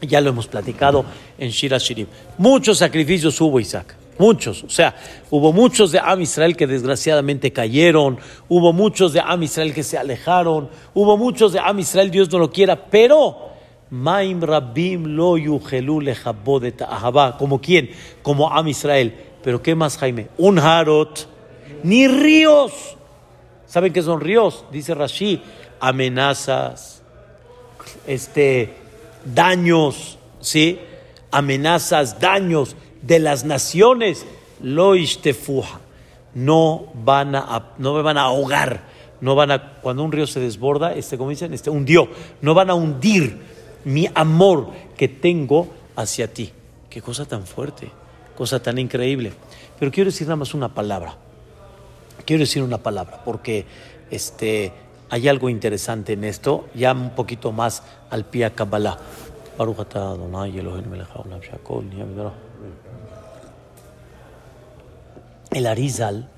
Ya 0.00 0.20
lo 0.20 0.30
hemos 0.30 0.46
platicado 0.46 1.04
en 1.38 1.50
Shira 1.50 1.78
Shirim. 1.78 2.06
Muchos 2.38 2.78
sacrificios 2.78 3.38
hubo, 3.40 3.60
Isaac. 3.60 3.96
Muchos. 4.18 4.64
O 4.64 4.70
sea, 4.70 4.94
hubo 5.30 5.52
muchos 5.52 5.92
de 5.92 5.98
Am 5.98 6.20
Israel 6.20 6.56
que 6.56 6.66
desgraciadamente 6.66 7.52
cayeron. 7.52 8.18
Hubo 8.48 8.72
muchos 8.72 9.12
de 9.12 9.20
Am 9.20 9.42
Israel 9.42 9.72
que 9.72 9.82
se 9.82 9.98
alejaron. 9.98 10.68
Hubo 10.94 11.16
muchos 11.16 11.52
de 11.52 11.58
Am 11.58 11.78
Israel, 11.78 12.10
Dios 12.10 12.30
no 12.30 12.38
lo 12.38 12.50
quiera. 12.50 12.86
Pero, 12.86 13.49
Maim 13.90 14.40
Rabim 14.40 15.04
lo 15.16 15.36
¿Como 17.38 17.60
quién? 17.60 17.90
Como 18.22 18.50
Am 18.50 18.68
Israel 18.68 19.26
pero 19.42 19.62
¿qué 19.62 19.74
más, 19.74 19.96
Jaime? 19.96 20.28
Un 20.36 20.58
harot, 20.58 21.26
ni 21.82 22.06
ríos 22.06 22.98
¿Saben 23.70 23.92
qué 23.92 24.02
son 24.02 24.20
ríos? 24.20 24.64
Dice 24.72 24.94
Rashi, 24.94 25.40
amenazas, 25.78 27.02
este, 28.04 28.74
daños, 29.24 30.18
¿sí? 30.40 30.80
Amenazas, 31.30 32.18
daños 32.18 32.74
de 33.00 33.20
las 33.20 33.44
naciones. 33.44 34.26
Lo 34.60 34.94
tefuja. 35.22 35.78
No 36.34 36.86
van 36.94 37.36
a, 37.36 37.74
no 37.78 37.94
me 37.94 38.02
van 38.02 38.18
a 38.18 38.22
ahogar. 38.22 38.82
No 39.20 39.36
van 39.36 39.52
a, 39.52 39.74
cuando 39.74 40.02
un 40.02 40.10
río 40.10 40.26
se 40.26 40.40
desborda, 40.40 40.92
este, 40.94 41.16
como 41.16 41.30
dicen, 41.30 41.54
este 41.54 41.70
hundió. 41.70 42.08
No 42.40 42.54
van 42.54 42.70
a 42.70 42.74
hundir 42.74 43.38
mi 43.84 44.08
amor 44.14 44.70
que 44.96 45.08
tengo 45.08 45.68
hacia 45.96 46.32
ti. 46.32 46.52
Qué 46.88 47.00
cosa 47.00 47.24
tan 47.24 47.46
fuerte, 47.46 47.90
cosa 48.36 48.62
tan 48.62 48.78
increíble. 48.78 49.32
Pero 49.78 49.90
quiero 49.90 50.10
decir 50.10 50.26
nada 50.26 50.36
más 50.36 50.54
una 50.54 50.74
palabra. 50.74 51.16
Quiero 52.24 52.40
decir 52.40 52.62
una 52.62 52.78
palabra, 52.78 53.22
porque 53.24 53.64
este, 54.10 54.72
hay 55.08 55.28
algo 55.28 55.48
interesante 55.48 56.12
en 56.12 56.24
esto, 56.24 56.68
ya 56.74 56.92
un 56.92 57.10
poquito 57.10 57.52
más 57.52 57.82
al 58.10 58.24
pie 58.24 58.44
a 58.44 58.54
Kabbalah. 58.54 58.98
El 65.50 65.66
Arizal 65.66 66.28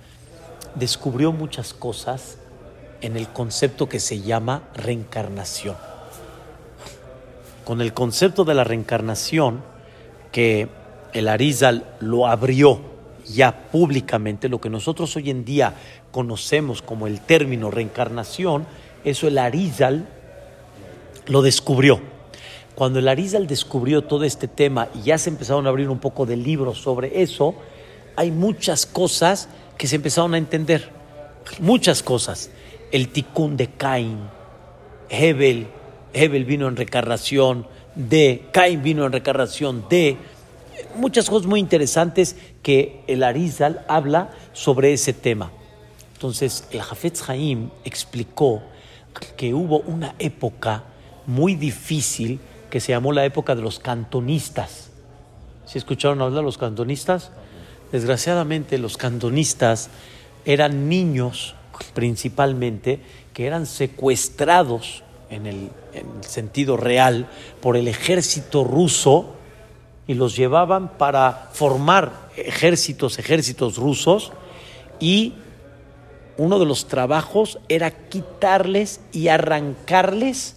descubrió 0.75 1.33
muchas 1.33 1.75
cosas 1.75 2.39
en 3.01 3.17
el 3.17 3.29
concepto 3.29 3.89
que 3.89 4.01
se 4.01 4.21
llama 4.23 4.63
reencarnación. 4.75 5.77
Con 7.65 7.81
el 7.81 7.93
concepto 7.93 8.45
de 8.45 8.55
la 8.55 8.65
reencarnación, 8.65 9.63
que 10.33 10.69
el 11.13 11.29
Arizal 11.29 11.87
lo 12.01 12.27
abrió 12.27 12.81
ya 13.27 13.71
públicamente, 13.71 14.49
lo 14.49 14.61
que 14.61 14.71
nosotros 14.71 15.15
hoy 15.17 15.31
en 15.31 15.45
día 15.45 15.75
conocemos 16.11 16.83
como 16.83 17.07
el 17.07 17.21
término 17.21 17.71
reencarnación, 17.71 18.67
eso 19.05 19.29
el 19.29 19.39
Arizal 19.39 20.09
lo 21.27 21.43
descubrió. 21.43 22.01
Cuando 22.75 22.99
el 22.99 23.09
Arizal 23.09 23.47
descubrió 23.47 24.03
todo 24.03 24.25
este 24.25 24.49
tema 24.49 24.89
y 24.95 25.03
ya 25.03 25.19
se 25.19 25.31
empezaron 25.31 25.67
a 25.67 25.69
abrir 25.69 25.89
un 25.89 25.99
poco 25.99 26.27
de 26.27 26.37
libros 26.37 26.79
sobre 26.79 27.23
eso, 27.23 27.55
hay 28.17 28.31
muchas 28.31 28.87
cosas 28.87 29.49
que 29.77 29.87
se 29.87 29.97
empezaron 29.97 30.35
a 30.35 30.39
entender. 30.39 30.91
Muchas 31.61 32.03
cosas. 32.03 32.51
El 32.91 33.09
ticún 33.09 33.57
de 33.57 33.69
Caín, 33.69 34.19
Hebel, 35.09 35.69
Hebel 36.15 36.45
vino 36.45 36.69
en 36.69 36.77
reencarnación 36.77 37.67
de, 37.95 38.49
Caín 38.53 38.83
vino 38.83 39.05
en 39.05 39.13
reencarnación 39.13 39.85
de, 39.89 40.17
muchas 40.97 41.29
cosas 41.29 41.47
muy 41.47 41.61
interesantes 41.61 42.37
que 42.63 43.03
el 43.07 43.23
Arizal 43.23 43.85
habla 43.89 44.31
sobre 44.53 44.93
ese 44.93 45.13
tema. 45.13 45.51
Entonces, 46.15 46.67
el 46.71 46.83
Jafetz 46.83 47.29
Haim 47.29 47.71
explicó 47.85 48.63
que 49.37 49.55
hubo 49.55 49.81
una 49.81 50.15
época 50.19 50.85
muy 51.27 51.55
difícil 51.55 52.41
que 52.71 52.81
se 52.81 52.93
llamó 52.93 53.13
la 53.13 53.25
época 53.25 53.55
de 53.55 53.63
los 53.63 53.79
cantonistas. 53.79 54.91
¿Sí 55.67 55.79
escucharon 55.79 56.21
hablar 56.23 56.39
de 56.39 56.45
los 56.45 56.59
cantonistas? 56.59 57.31
Desgraciadamente, 57.91 58.79
los 58.79 58.97
cantonistas 58.97 59.91
eran 60.45 60.89
niños 60.89 61.55
principalmente 61.95 63.01
que 63.35 63.47
eran 63.47 63.67
secuestrados 63.67 65.03
en 65.33 65.47
el, 65.47 65.71
en 65.93 66.07
el 66.19 66.25
sentido 66.25 66.77
real 66.77 67.29
por 67.61 67.77
el 67.77 67.89
ejército 67.89 68.65
ruso 68.65 69.35
y 70.07 70.15
los 70.15 70.37
llevaban 70.37 70.97
para 70.99 71.51
formar 71.53 72.31
ejércitos, 72.37 73.19
ejércitos 73.19 73.77
rusos 73.77 74.33
y 75.01 75.35
uno 76.37 76.59
de 76.59 76.67
los 76.67 76.87
trabajos 76.87 77.59
era 77.69 77.91
quitarles 77.91 79.01
y 79.13 79.29
arrancarles 79.29 80.57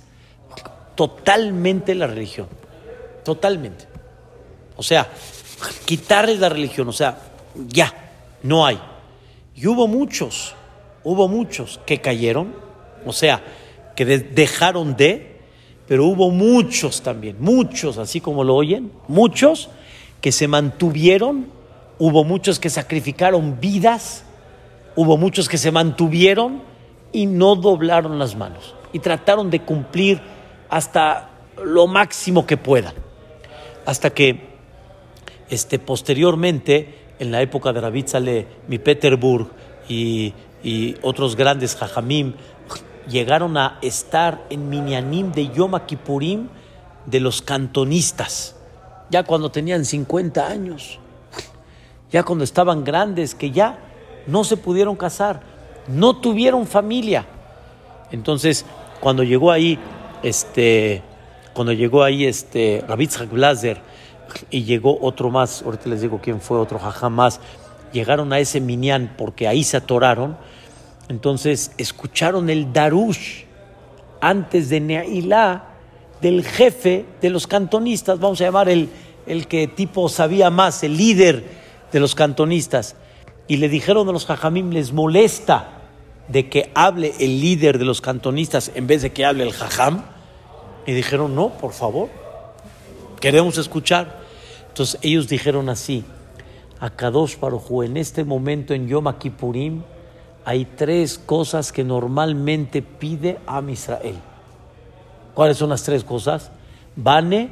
totalmente 0.95 1.95
la 1.95 2.07
religión, 2.07 2.47
totalmente. 3.23 3.85
O 4.77 4.83
sea, 4.83 5.09
quitarles 5.85 6.39
la 6.39 6.49
religión, 6.49 6.87
o 6.87 6.93
sea, 6.93 7.19
ya, 7.67 7.93
no 8.43 8.65
hay. 8.65 8.79
Y 9.55 9.67
hubo 9.67 9.87
muchos, 9.87 10.53
hubo 11.03 11.27
muchos 11.27 11.79
que 11.85 12.01
cayeron, 12.01 12.53
o 13.05 13.13
sea, 13.13 13.41
que 13.95 14.05
dejaron 14.05 14.95
de, 14.95 15.39
pero 15.87 16.05
hubo 16.05 16.31
muchos 16.31 17.01
también, 17.01 17.37
muchos, 17.39 17.97
así 17.97 18.21
como 18.21 18.43
lo 18.43 18.55
oyen, 18.55 18.91
muchos 19.07 19.69
que 20.21 20.31
se 20.31 20.47
mantuvieron, 20.47 21.47
hubo 21.99 22.23
muchos 22.23 22.59
que 22.59 22.69
sacrificaron 22.69 23.59
vidas, 23.59 24.25
hubo 24.95 25.17
muchos 25.17 25.47
que 25.47 25.57
se 25.57 25.71
mantuvieron 25.71 26.61
y 27.11 27.25
no 27.25 27.55
doblaron 27.55 28.19
las 28.19 28.35
manos 28.35 28.75
y 28.91 28.99
trataron 28.99 29.49
de 29.49 29.61
cumplir 29.61 30.21
hasta 30.69 31.29
lo 31.63 31.87
máximo 31.87 32.45
que 32.45 32.57
puedan. 32.57 32.93
Hasta 33.85 34.09
que 34.09 34.55
este, 35.49 35.79
posteriormente, 35.79 36.95
en 37.19 37.31
la 37.31 37.41
época 37.41 37.71
de 37.71 37.81
Rabbi 37.81 38.03
mi 38.67 38.79
Peterburg 38.79 39.49
y, 39.87 40.33
y 40.63 40.95
otros 41.01 41.35
grandes 41.35 41.75
jajamim, 41.75 42.33
llegaron 43.07 43.57
a 43.57 43.77
estar 43.81 44.45
en 44.49 44.69
Minyanim 44.69 45.31
de 45.31 45.49
Yom 45.49 45.79
Kippurim 45.85 46.47
de 47.05 47.19
los 47.19 47.41
cantonistas, 47.41 48.55
ya 49.09 49.23
cuando 49.23 49.51
tenían 49.51 49.85
50 49.85 50.47
años, 50.47 50.99
ya 52.11 52.23
cuando 52.23 52.43
estaban 52.43 52.83
grandes, 52.83 53.35
que 53.35 53.51
ya 53.51 53.77
no 54.27 54.43
se 54.43 54.57
pudieron 54.57 54.95
casar, 54.95 55.41
no 55.87 56.17
tuvieron 56.17 56.65
familia. 56.65 57.25
Entonces, 58.11 58.65
cuando 58.99 59.23
llegó 59.23 59.51
ahí, 59.51 59.77
este, 60.23 61.03
cuando 61.53 61.73
llegó 61.73 62.03
ahí 62.03 62.25
este 62.25 62.83
Rabitzhak 62.87 63.29
Blazer 63.29 63.81
y 64.49 64.63
llegó 64.63 64.97
otro 65.01 65.29
más, 65.29 65.61
ahorita 65.61 65.89
les 65.89 66.01
digo 66.01 66.19
quién 66.21 66.41
fue 66.41 66.57
otro 66.57 66.79
jajá 66.79 67.09
más, 67.09 67.39
llegaron 67.91 68.33
a 68.33 68.39
ese 68.39 68.59
minyan 68.59 69.13
porque 69.17 69.47
ahí 69.47 69.63
se 69.63 69.77
atoraron 69.77 70.37
entonces 71.09 71.71
escucharon 71.77 72.49
el 72.49 72.73
darush 72.73 73.43
antes 74.21 74.69
de 74.69 74.79
Neilá 74.79 75.75
del 76.21 76.43
jefe 76.43 77.05
de 77.21 77.29
los 77.29 77.47
cantonistas, 77.47 78.19
vamos 78.19 78.41
a 78.41 78.45
llamar 78.45 78.69
el, 78.69 78.89
el 79.27 79.47
que 79.47 79.67
tipo 79.67 80.09
sabía 80.09 80.49
más, 80.49 80.83
el 80.83 80.97
líder 80.97 81.43
de 81.91 81.99
los 81.99 82.15
cantonistas. 82.15 82.95
Y 83.47 83.57
le 83.57 83.69
dijeron 83.69 84.09
a 84.09 84.11
los 84.11 84.25
jajamim, 84.25 84.71
les 84.71 84.91
molesta 84.91 85.69
de 86.27 86.49
que 86.49 86.71
hable 86.73 87.13
el 87.19 87.39
líder 87.41 87.77
de 87.77 87.85
los 87.85 88.01
cantonistas 88.01 88.71
en 88.73 88.87
vez 88.87 89.03
de 89.03 89.11
que 89.11 89.25
hable 89.25 89.43
el 89.43 89.53
jajam. 89.53 90.03
Y 90.87 90.93
dijeron, 90.93 91.35
no, 91.35 91.49
por 91.49 91.73
favor, 91.73 92.09
queremos 93.19 93.57
escuchar. 93.57 94.23
Entonces 94.69 94.99
ellos 95.03 95.27
dijeron 95.27 95.69
así, 95.69 96.03
a 96.79 96.89
Kadosh 96.89 97.39
Baruj 97.39 97.83
en 97.83 97.97
este 97.97 98.23
momento 98.23 98.73
en 98.73 98.87
Yom 98.87 99.11
Kippurim, 99.17 99.83
hay 100.45 100.65
tres 100.65 101.17
cosas 101.17 101.71
que 101.71 101.83
normalmente 101.83 102.83
pide 102.83 103.39
a 103.47 103.63
Israel. 103.67 104.15
¿Cuáles 105.33 105.57
son 105.57 105.71
las 105.71 105.83
tres 105.83 106.03
cosas? 106.03 106.51
Bane, 106.95 107.49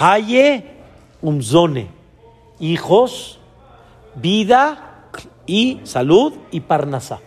Haye, 0.00 0.66
Umzone. 1.22 1.88
Hijos, 2.58 3.38
vida 4.16 5.06
y 5.46 5.80
salud 5.84 6.34
y 6.50 6.60
parnasa. 6.60 7.20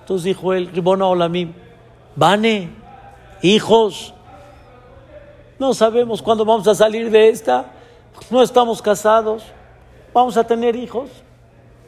Entonces 0.00 0.24
dijo 0.24 0.54
él, 0.54 0.70
Ribona 0.72 1.06
Olamim, 1.06 1.52
Bane, 2.16 2.70
hijos, 3.42 4.14
no 5.58 5.74
sabemos 5.74 6.22
cuándo 6.22 6.46
vamos 6.46 6.66
a 6.66 6.74
salir 6.74 7.10
de 7.10 7.28
esta, 7.28 7.72
no 8.30 8.42
estamos 8.42 8.80
casados, 8.80 9.44
vamos 10.14 10.36
a 10.38 10.44
tener 10.44 10.76
hijos. 10.76 11.10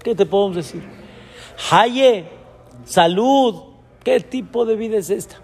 ¿Qué 0.03 0.15
te 0.15 0.27
podemos 0.27 0.57
decir? 0.57 1.00
Haye, 1.71 2.27
salud. 2.85 3.63
¿Qué 4.03 4.21
tipo 4.21 4.65
de 4.65 4.77
vida 4.77 4.97
es 4.97 5.11
esta? 5.11 5.37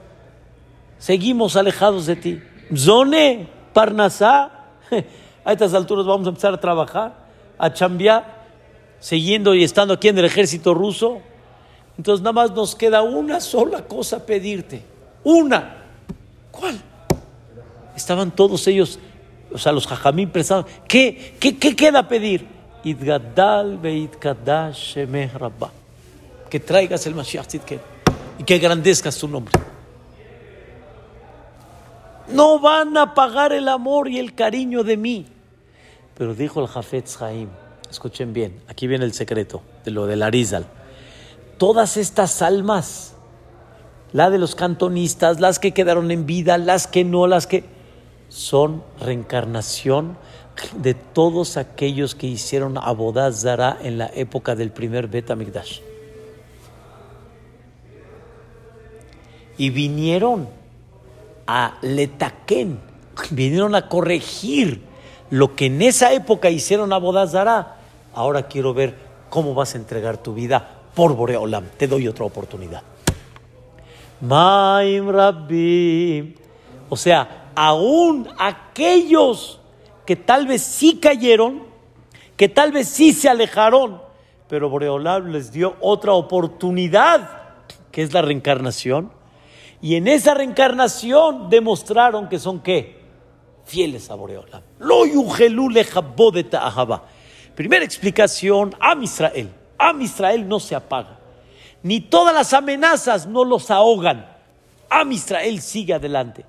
Seguimos 0.98 1.56
alejados 1.56 2.06
de 2.06 2.16
ti. 2.16 2.42
Zone, 2.74 3.48
Parnasá. 3.72 4.50
A 5.44 5.52
estas 5.52 5.74
alturas 5.74 6.06
vamos 6.06 6.26
a 6.26 6.30
empezar 6.30 6.52
a 6.52 6.58
trabajar, 6.58 7.14
a 7.56 7.72
chambear, 7.72 8.46
siguiendo 8.98 9.54
y 9.54 9.62
estando 9.62 9.94
aquí 9.94 10.08
en 10.08 10.18
el 10.18 10.24
ejército 10.24 10.74
ruso. 10.74 11.20
Entonces 11.96 12.20
nada 12.20 12.32
más 12.32 12.50
nos 12.50 12.74
queda 12.74 13.02
una 13.02 13.40
sola 13.40 13.82
cosa 13.82 14.26
pedirte. 14.26 14.82
Una. 15.22 15.84
¿Cuál? 16.50 16.80
Estaban 17.94 18.32
todos 18.32 18.66
ellos, 18.66 18.98
o 19.52 19.58
sea, 19.58 19.70
los 19.70 19.86
jajamín 19.86 20.30
pensaban, 20.30 20.66
¿qué, 20.88 21.36
qué, 21.38 21.56
qué 21.56 21.76
queda 21.76 22.08
pedir? 22.08 22.48
Que 26.48 26.60
traigas 26.60 27.06
el 27.06 27.14
Mashiach 27.14 27.54
y 28.38 28.44
que 28.44 28.58
grandezcas 28.58 29.16
tu 29.18 29.28
nombre. 29.28 29.52
No 32.28 32.58
van 32.58 32.96
a 32.96 33.14
pagar 33.14 33.52
el 33.52 33.68
amor 33.68 34.08
y 34.08 34.18
el 34.18 34.34
cariño 34.34 34.82
de 34.82 34.96
mí. 34.96 35.26
Pero 36.16 36.34
dijo 36.34 36.60
el 36.60 36.66
Jafetz 36.66 37.20
Haim, 37.22 37.48
escuchen 37.90 38.32
bien, 38.32 38.60
aquí 38.68 38.86
viene 38.86 39.04
el 39.04 39.12
secreto 39.12 39.62
de 39.84 39.90
lo 39.90 40.06
del 40.06 40.22
Arizal. 40.22 40.66
todas 41.58 41.96
estas 41.96 42.42
almas, 42.42 43.14
la 44.12 44.28
de 44.30 44.38
los 44.38 44.54
cantonistas, 44.54 45.40
las 45.40 45.58
que 45.58 45.72
quedaron 45.72 46.10
en 46.10 46.26
vida, 46.26 46.58
las 46.58 46.86
que 46.86 47.04
no, 47.04 47.26
las 47.26 47.46
que 47.46 47.64
son 48.28 48.82
reencarnación 49.00 50.18
de 50.76 50.94
todos 50.94 51.56
aquellos 51.56 52.14
que 52.14 52.26
hicieron 52.26 52.78
Abodazara 52.78 53.78
en 53.82 53.98
la 53.98 54.10
época 54.14 54.54
del 54.54 54.70
primer 54.70 55.08
Bet 55.08 55.30
Y 59.58 59.70
vinieron 59.70 60.48
a 61.46 61.78
Letaken, 61.82 62.78
vinieron 63.30 63.74
a 63.74 63.88
corregir 63.88 64.82
lo 65.30 65.54
que 65.54 65.66
en 65.66 65.82
esa 65.82 66.12
época 66.12 66.50
hicieron 66.50 66.92
Abodazara. 66.92 67.76
Ahora 68.14 68.42
quiero 68.44 68.74
ver 68.74 68.94
cómo 69.30 69.54
vas 69.54 69.74
a 69.74 69.78
entregar 69.78 70.18
tu 70.18 70.34
vida 70.34 70.82
por 70.94 71.14
Boreolam. 71.14 71.64
Te 71.76 71.86
doy 71.86 72.08
otra 72.08 72.24
oportunidad. 72.24 72.82
Maim 74.20 75.08
Rabbi. 75.10 76.34
O 76.88 76.96
sea, 76.96 77.50
aún 77.54 78.28
aquellos 78.38 79.60
que 80.04 80.16
tal 80.16 80.46
vez 80.46 80.62
sí 80.62 80.98
cayeron, 80.98 81.64
que 82.36 82.48
tal 82.48 82.72
vez 82.72 82.88
sí 82.88 83.12
se 83.12 83.28
alejaron, 83.28 84.00
pero 84.48 84.70
Boreolam 84.70 85.32
les 85.32 85.52
dio 85.52 85.76
otra 85.80 86.12
oportunidad, 86.12 87.28
que 87.90 88.02
es 88.02 88.12
la 88.12 88.22
reencarnación. 88.22 89.10
Y 89.82 89.96
en 89.96 90.08
esa 90.08 90.34
reencarnación 90.34 91.50
demostraron 91.50 92.28
que 92.28 92.38
son 92.38 92.60
qué? 92.60 93.00
Fieles 93.64 94.10
a 94.10 94.14
Boreolam. 94.14 94.62
Lo 94.78 95.04
Primera 97.54 97.84
explicación, 97.84 98.74
Am 98.80 99.02
Israel. 99.02 99.50
Am 99.78 100.00
Israel 100.00 100.48
no 100.48 100.60
se 100.60 100.74
apaga. 100.74 101.18
Ni 101.82 102.00
todas 102.00 102.34
las 102.34 102.52
amenazas 102.52 103.26
no 103.26 103.44
los 103.44 103.70
ahogan. 103.70 104.26
Am 104.88 105.12
Israel 105.12 105.60
sigue 105.60 105.94
adelante. 105.94 106.44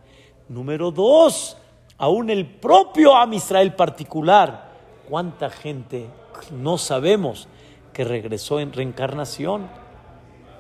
Número 0.50 0.92
dos, 0.92 1.58
aún 1.98 2.30
el 2.30 2.46
propio 2.46 3.16
Am 3.16 3.34
Israel 3.34 3.74
particular. 3.74 4.68
¿Cuánta 5.10 5.50
gente 5.50 6.08
no 6.52 6.78
sabemos 6.78 7.48
que 7.94 8.04
regresó 8.04 8.60
en 8.60 8.74
reencarnación? 8.74 9.68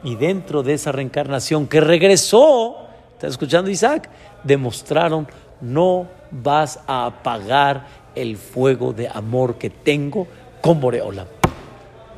Y 0.03 0.15
dentro 0.15 0.63
de 0.63 0.73
esa 0.73 0.91
reencarnación 0.91 1.67
que 1.67 1.81
regresó, 1.81 2.77
¿estás 3.13 3.31
escuchando 3.31 3.69
Isaac? 3.69 4.09
Demostraron, 4.43 5.27
no 5.61 6.07
vas 6.31 6.79
a 6.87 7.05
apagar 7.05 7.87
el 8.15 8.37
fuego 8.37 8.93
de 8.93 9.07
amor 9.07 9.55
que 9.55 9.69
tengo 9.69 10.27
con 10.61 10.79
Boreolam. 10.79 11.27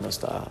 No 0.02 0.10
está, 0.10 0.44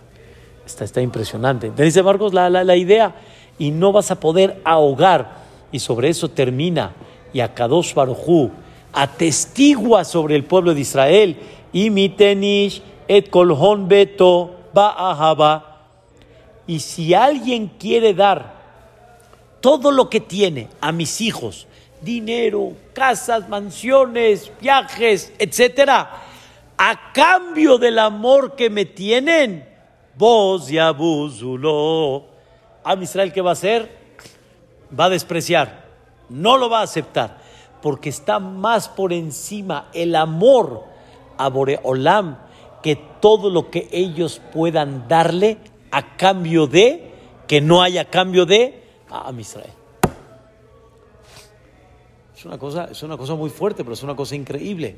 está, 0.67 0.85
está 0.85 1.01
impresionante. 1.01 1.71
Dice 1.71 2.03
Marcos 2.03 2.33
la, 2.33 2.49
la, 2.51 2.65
la 2.65 2.77
idea, 2.77 3.15
y 3.59 3.71
no 3.71 3.93
vas 3.93 4.11
a 4.11 4.21
poder 4.21 4.61
ahogar. 4.65 5.49
Y 5.71 5.81
sobre 5.81 6.09
eso 6.09 6.31
termina. 6.31 6.93
Y 7.33 7.41
a 7.41 7.53
Kadosh 7.55 7.93
Baruchu 7.95 8.51
atestigua 8.93 10.05
sobre 10.05 10.35
el 10.35 10.45
pueblo 10.45 10.75
de 10.75 10.81
Israel. 10.81 11.37
Y 11.73 11.91
mitenish 11.91 12.83
et 13.07 13.29
kolhon 13.29 13.89
beto 13.89 14.55
ba'ahaba 14.73 15.68
y 16.69 16.81
si 16.81 17.15
alguien 17.15 17.73
quiere 17.79 18.13
dar 18.13 18.53
todo 19.61 19.91
lo 19.91 20.11
que 20.11 20.21
tiene 20.21 20.69
a 20.83 20.93
mis 20.93 21.23
hijos, 21.23 21.67
dinero, 22.03 22.75
casas, 22.93 23.49
mansiones, 23.49 24.53
viajes, 24.61 25.33
etcétera, 25.39 26.23
a 26.77 27.13
cambio 27.15 27.79
del 27.79 27.99
amor 27.99 28.55
que 28.55 28.69
me 28.69 28.85
tienen, 28.85 29.67
vos 30.15 30.71
y 30.71 30.79
abusulo, 30.79 32.27
a 32.85 32.95
Israel, 32.97 33.33
¿qué 33.33 33.41
va 33.41 33.51
a 33.51 33.53
hacer? 33.55 33.91
Va 34.97 35.07
a 35.07 35.11
despreciar, 35.11 35.87
no 36.29 36.59
lo 36.59 36.69
va 36.69 36.81
a 36.81 36.85
aceptar, 36.85 37.39
porque 37.81 38.11
está 38.11 38.39
más 38.41 38.91
por 38.91 39.15
encima 39.15 39.89
el 39.95 40.15
amor 40.15 40.85
a 41.39 41.49
Boreolam 41.49 42.37
que 42.83 42.95
todo 43.21 43.49
lo 43.49 43.71
que 43.71 43.89
ellos 43.91 44.43
puedan 44.53 45.09
darle 45.09 45.57
a 45.91 46.17
cambio 46.17 46.67
de, 46.67 47.11
que 47.47 47.61
no 47.61 47.83
haya 47.83 48.05
cambio 48.05 48.47
de 48.47 48.83
a 49.11 49.33
Israel. 49.39 49.71
Es 52.37 52.45
una, 52.45 52.59
cosa, 52.59 52.89
es 52.93 53.03
una 53.03 53.17
cosa 53.17 53.35
muy 53.35 53.51
fuerte, 53.51 53.83
pero 53.83 53.95
es 53.95 54.03
una 54.03 54.15
cosa 54.15 54.37
increíble. 54.37 54.97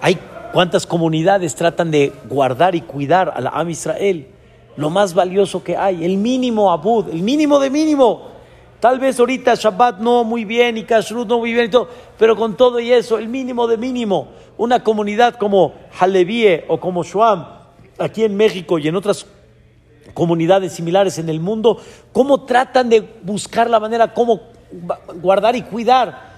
Hay 0.00 0.18
cuántas 0.52 0.86
comunidades 0.86 1.54
tratan 1.54 1.90
de 1.90 2.12
guardar 2.28 2.74
y 2.74 2.82
cuidar 2.82 3.32
a 3.34 3.40
la 3.40 3.50
Am 3.50 3.70
Israel, 3.70 4.28
lo 4.76 4.90
más 4.90 5.14
valioso 5.14 5.64
que 5.64 5.76
hay, 5.76 6.04
el 6.04 6.16
mínimo 6.16 6.70
abud, 6.70 7.08
el 7.08 7.22
mínimo 7.22 7.58
de 7.58 7.70
mínimo. 7.70 8.30
Tal 8.78 8.98
vez 8.98 9.18
ahorita 9.18 9.54
Shabbat 9.54 10.00
no 10.00 10.24
muy 10.24 10.44
bien 10.44 10.76
y 10.76 10.84
Kashrut 10.84 11.28
no 11.28 11.38
muy 11.38 11.52
bien 11.52 11.66
y 11.66 11.70
todo, 11.70 11.88
pero 12.18 12.36
con 12.36 12.56
todo 12.56 12.78
y 12.80 12.92
eso, 12.92 13.18
el 13.18 13.28
mínimo 13.28 13.66
de 13.66 13.76
mínimo. 13.76 14.28
Una 14.58 14.82
comunidad 14.82 15.34
como 15.34 15.72
Halevie 15.98 16.64
o 16.68 16.78
como 16.78 17.04
Shuam, 17.04 17.46
aquí 17.98 18.24
en 18.24 18.36
México 18.36 18.78
y 18.78 18.88
en 18.88 18.96
otras 18.96 19.26
comunidades 20.14 20.72
similares 20.72 21.18
en 21.18 21.28
el 21.28 21.40
mundo, 21.40 21.80
cómo 22.12 22.44
tratan 22.44 22.88
de 22.88 23.00
buscar 23.22 23.70
la 23.70 23.80
manera, 23.80 24.12
cómo 24.12 24.40
guardar 25.20 25.56
y 25.56 25.62
cuidar. 25.62 26.32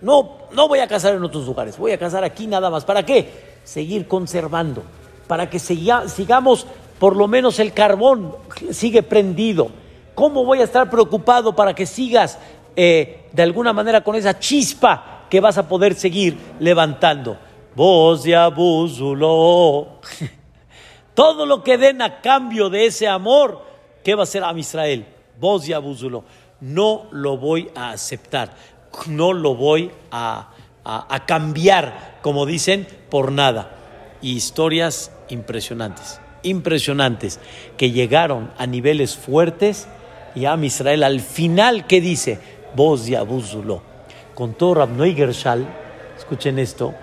No, 0.00 0.38
no 0.52 0.68
voy 0.68 0.80
a 0.80 0.88
casar 0.88 1.14
en 1.14 1.24
otros 1.24 1.46
lugares, 1.46 1.78
voy 1.78 1.92
a 1.92 1.98
casar 1.98 2.24
aquí 2.24 2.46
nada 2.46 2.70
más. 2.70 2.84
¿Para 2.84 3.04
qué? 3.04 3.52
Seguir 3.64 4.06
conservando, 4.08 4.82
para 5.26 5.48
que 5.48 5.58
sigamos, 5.58 6.66
por 6.98 7.16
lo 7.16 7.28
menos 7.28 7.58
el 7.58 7.72
carbón 7.72 8.34
sigue 8.70 9.02
prendido. 9.02 9.70
¿Cómo 10.14 10.44
voy 10.44 10.60
a 10.60 10.64
estar 10.64 10.90
preocupado 10.90 11.56
para 11.56 11.74
que 11.74 11.86
sigas 11.86 12.38
eh, 12.76 13.28
de 13.32 13.42
alguna 13.42 13.72
manera 13.72 14.02
con 14.02 14.14
esa 14.14 14.38
chispa 14.38 15.26
que 15.30 15.40
vas 15.40 15.56
a 15.56 15.68
poder 15.68 15.94
seguir 15.94 16.36
levantando? 16.60 17.38
Vos 17.74 18.24
ya. 18.24 18.50
Todo 21.14 21.46
lo 21.46 21.62
que 21.62 21.78
den 21.78 22.00
a 22.00 22.20
cambio 22.20 22.70
de 22.70 22.86
ese 22.86 23.06
amor, 23.06 23.62
¿qué 24.02 24.14
va 24.14 24.22
a 24.22 24.24
hacer 24.24 24.44
a 24.44 24.56
Israel? 24.58 25.06
Vos 25.38 25.68
y 25.68 25.72
Abúzulo. 25.72 26.24
No 26.60 27.06
lo 27.10 27.36
voy 27.36 27.70
a 27.74 27.90
aceptar, 27.90 28.54
no 29.08 29.32
lo 29.32 29.54
voy 29.54 29.90
a, 30.10 30.50
a, 30.84 31.26
cambiar, 31.26 32.18
como 32.22 32.46
dicen, 32.46 32.86
por 33.10 33.32
nada. 33.32 33.76
Y 34.22 34.32
historias 34.32 35.10
impresionantes, 35.28 36.20
impresionantes, 36.44 37.40
que 37.76 37.90
llegaron 37.90 38.52
a 38.58 38.66
niveles 38.66 39.16
fuertes 39.16 39.88
y 40.34 40.44
a 40.44 40.54
Israel 40.56 41.02
al 41.02 41.20
final, 41.20 41.86
¿qué 41.86 42.00
dice? 42.00 42.38
Vos 42.74 43.08
y 43.08 43.16
Abúzulo. 43.16 43.82
Contó 44.34 44.74
Rabnoi 44.74 45.14
Gershal, 45.14 45.66
escuchen 46.16 46.58
esto, 46.58 46.94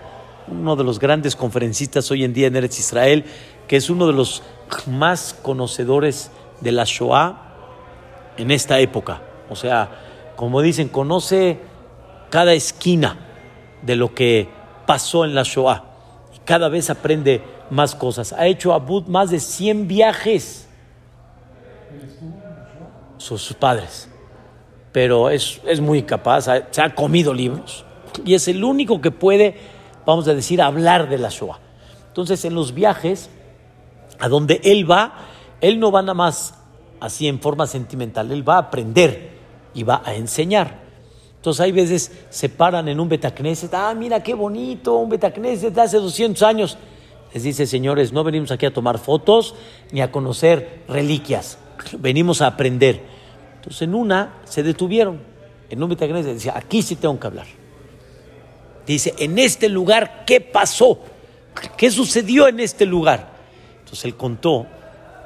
uno 0.47 0.75
de 0.75 0.83
los 0.83 0.99
grandes 0.99 1.35
conferencistas 1.35 2.09
hoy 2.11 2.23
en 2.23 2.33
día 2.33 2.47
en 2.47 2.55
Eretz 2.55 2.79
Israel, 2.79 3.25
que 3.69 3.77
es 3.77 3.91
uno 3.91 4.07
de 4.07 4.13
los 4.13 4.41
más 4.87 5.37
conocedores 5.43 6.31
de 6.59 6.71
la 6.71 6.85
Shoah 6.85 7.37
en 8.35 8.49
esta 8.49 8.79
época. 8.79 9.21
O 9.47 9.55
sea, 9.55 9.91
como 10.35 10.61
dicen, 10.61 10.89
conoce 10.89 11.59
cada 12.31 12.53
esquina 12.53 13.19
de 13.83 13.95
lo 13.95 14.15
que 14.15 14.49
pasó 14.87 15.23
en 15.23 15.35
la 15.35 15.43
Shoah 15.43 15.83
y 16.35 16.39
cada 16.39 16.67
vez 16.67 16.89
aprende 16.89 17.43
más 17.69 17.93
cosas. 17.93 18.33
Ha 18.33 18.47
hecho 18.47 18.73
Abud 18.73 19.05
más 19.05 19.29
de 19.29 19.39
100 19.39 19.87
viajes. 19.87 20.67
Sus 23.17 23.53
padres. 23.53 24.09
Pero 24.91 25.29
es, 25.29 25.61
es 25.67 25.79
muy 25.79 26.01
capaz, 26.01 26.45
se 26.71 26.81
ha 26.81 26.95
comido 26.95 27.35
libros 27.35 27.85
y 28.25 28.33
es 28.33 28.47
el 28.47 28.63
único 28.63 28.99
que 28.99 29.11
puede, 29.11 29.55
vamos 30.07 30.27
a 30.27 30.33
decir, 30.33 30.59
hablar 30.59 31.07
de 31.07 31.19
la 31.19 31.29
Shoah. 31.29 31.59
Entonces, 32.07 32.43
en 32.45 32.55
los 32.55 32.73
viajes 32.73 33.29
a 34.19 34.27
donde 34.27 34.61
él 34.63 34.89
va, 34.89 35.13
él 35.61 35.79
no 35.79 35.91
va 35.91 36.01
nada 36.01 36.13
más 36.13 36.55
así 36.99 37.27
en 37.27 37.39
forma 37.39 37.67
sentimental, 37.67 38.31
él 38.31 38.47
va 38.47 38.55
a 38.55 38.59
aprender 38.59 39.31
y 39.73 39.83
va 39.83 40.01
a 40.05 40.15
enseñar. 40.15 40.79
Entonces 41.37 41.61
hay 41.61 41.71
veces 41.71 42.11
se 42.29 42.49
paran 42.49 42.89
en 42.89 42.99
un 42.99 43.07
Betacneset, 43.07 43.73
ah, 43.73 43.93
mira 43.93 44.21
qué 44.21 44.33
bonito, 44.33 44.97
un 44.97 45.09
Betacneset 45.09 45.73
de 45.73 45.81
hace 45.81 45.97
200 45.97 46.43
años. 46.43 46.77
Les 47.33 47.43
dice, 47.43 47.65
señores, 47.65 48.11
no 48.11 48.23
venimos 48.23 48.51
aquí 48.51 48.65
a 48.65 48.73
tomar 48.73 48.97
fotos 48.97 49.55
ni 49.91 50.01
a 50.01 50.11
conocer 50.11 50.83
reliquias, 50.87 51.57
venimos 51.99 52.41
a 52.41 52.47
aprender. 52.47 53.01
Entonces 53.55 53.83
en 53.83 53.95
una 53.95 54.41
se 54.43 54.63
detuvieron, 54.63 55.21
en 55.69 55.81
un 55.81 55.89
Betacneset, 55.89 56.33
decía, 56.33 56.53
aquí 56.57 56.81
sí 56.81 56.97
tengo 56.97 57.17
que 57.19 57.27
hablar. 57.27 57.47
Dice, 58.85 59.13
en 59.19 59.37
este 59.37 59.69
lugar, 59.69 60.25
¿qué 60.25 60.41
pasó? 60.41 60.99
¿Qué 61.77 61.91
sucedió 61.91 62.47
en 62.47 62.59
este 62.59 62.85
lugar? 62.85 63.38
Entonces 63.89 64.05
él 64.05 64.15
contó, 64.15 64.67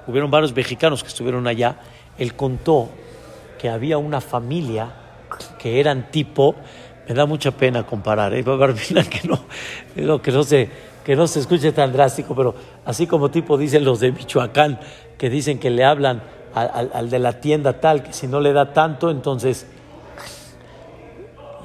hubieron 0.08 0.32
varios 0.32 0.56
mexicanos 0.56 1.04
que 1.04 1.10
estuvieron 1.10 1.48
allá, 1.48 1.82
él 2.18 2.34
contó 2.34 2.88
que 3.60 3.68
había 3.68 3.98
una 3.98 4.22
familia 4.22 4.90
que 5.60 5.82
eran 5.82 6.10
tipo, 6.12 6.56
me 7.06 7.14
da 7.14 7.26
mucha 7.26 7.52
pena 7.52 7.86
comparar, 7.86 8.34
¿eh? 8.34 8.42
que 8.46 9.28
no, 10.06 10.22
que 10.22 10.32
no 10.32 10.44
se, 10.44 10.70
que 11.04 11.18
no 11.18 11.28
se 11.28 11.42
escuche 11.42 11.74
tan 11.74 11.92
drástico, 11.92 12.34
pero 12.34 12.56
así 12.86 13.06
como 13.06 13.32
tipo 13.32 13.58
dicen 13.58 13.84
los 13.84 14.00
de 14.00 14.14
Michoacán, 14.14 14.80
que 15.18 15.30
dicen 15.30 15.60
que 15.60 15.70
le 15.70 15.84
hablan 15.84 16.24
al, 16.56 17.10
de 17.10 17.20
la 17.20 17.42
tienda 17.42 17.82
tal, 17.82 18.02
que 18.02 18.14
si 18.14 18.28
no 18.28 18.40
le 18.40 18.54
da 18.54 18.72
tanto, 18.72 19.12
entonces 19.12 19.68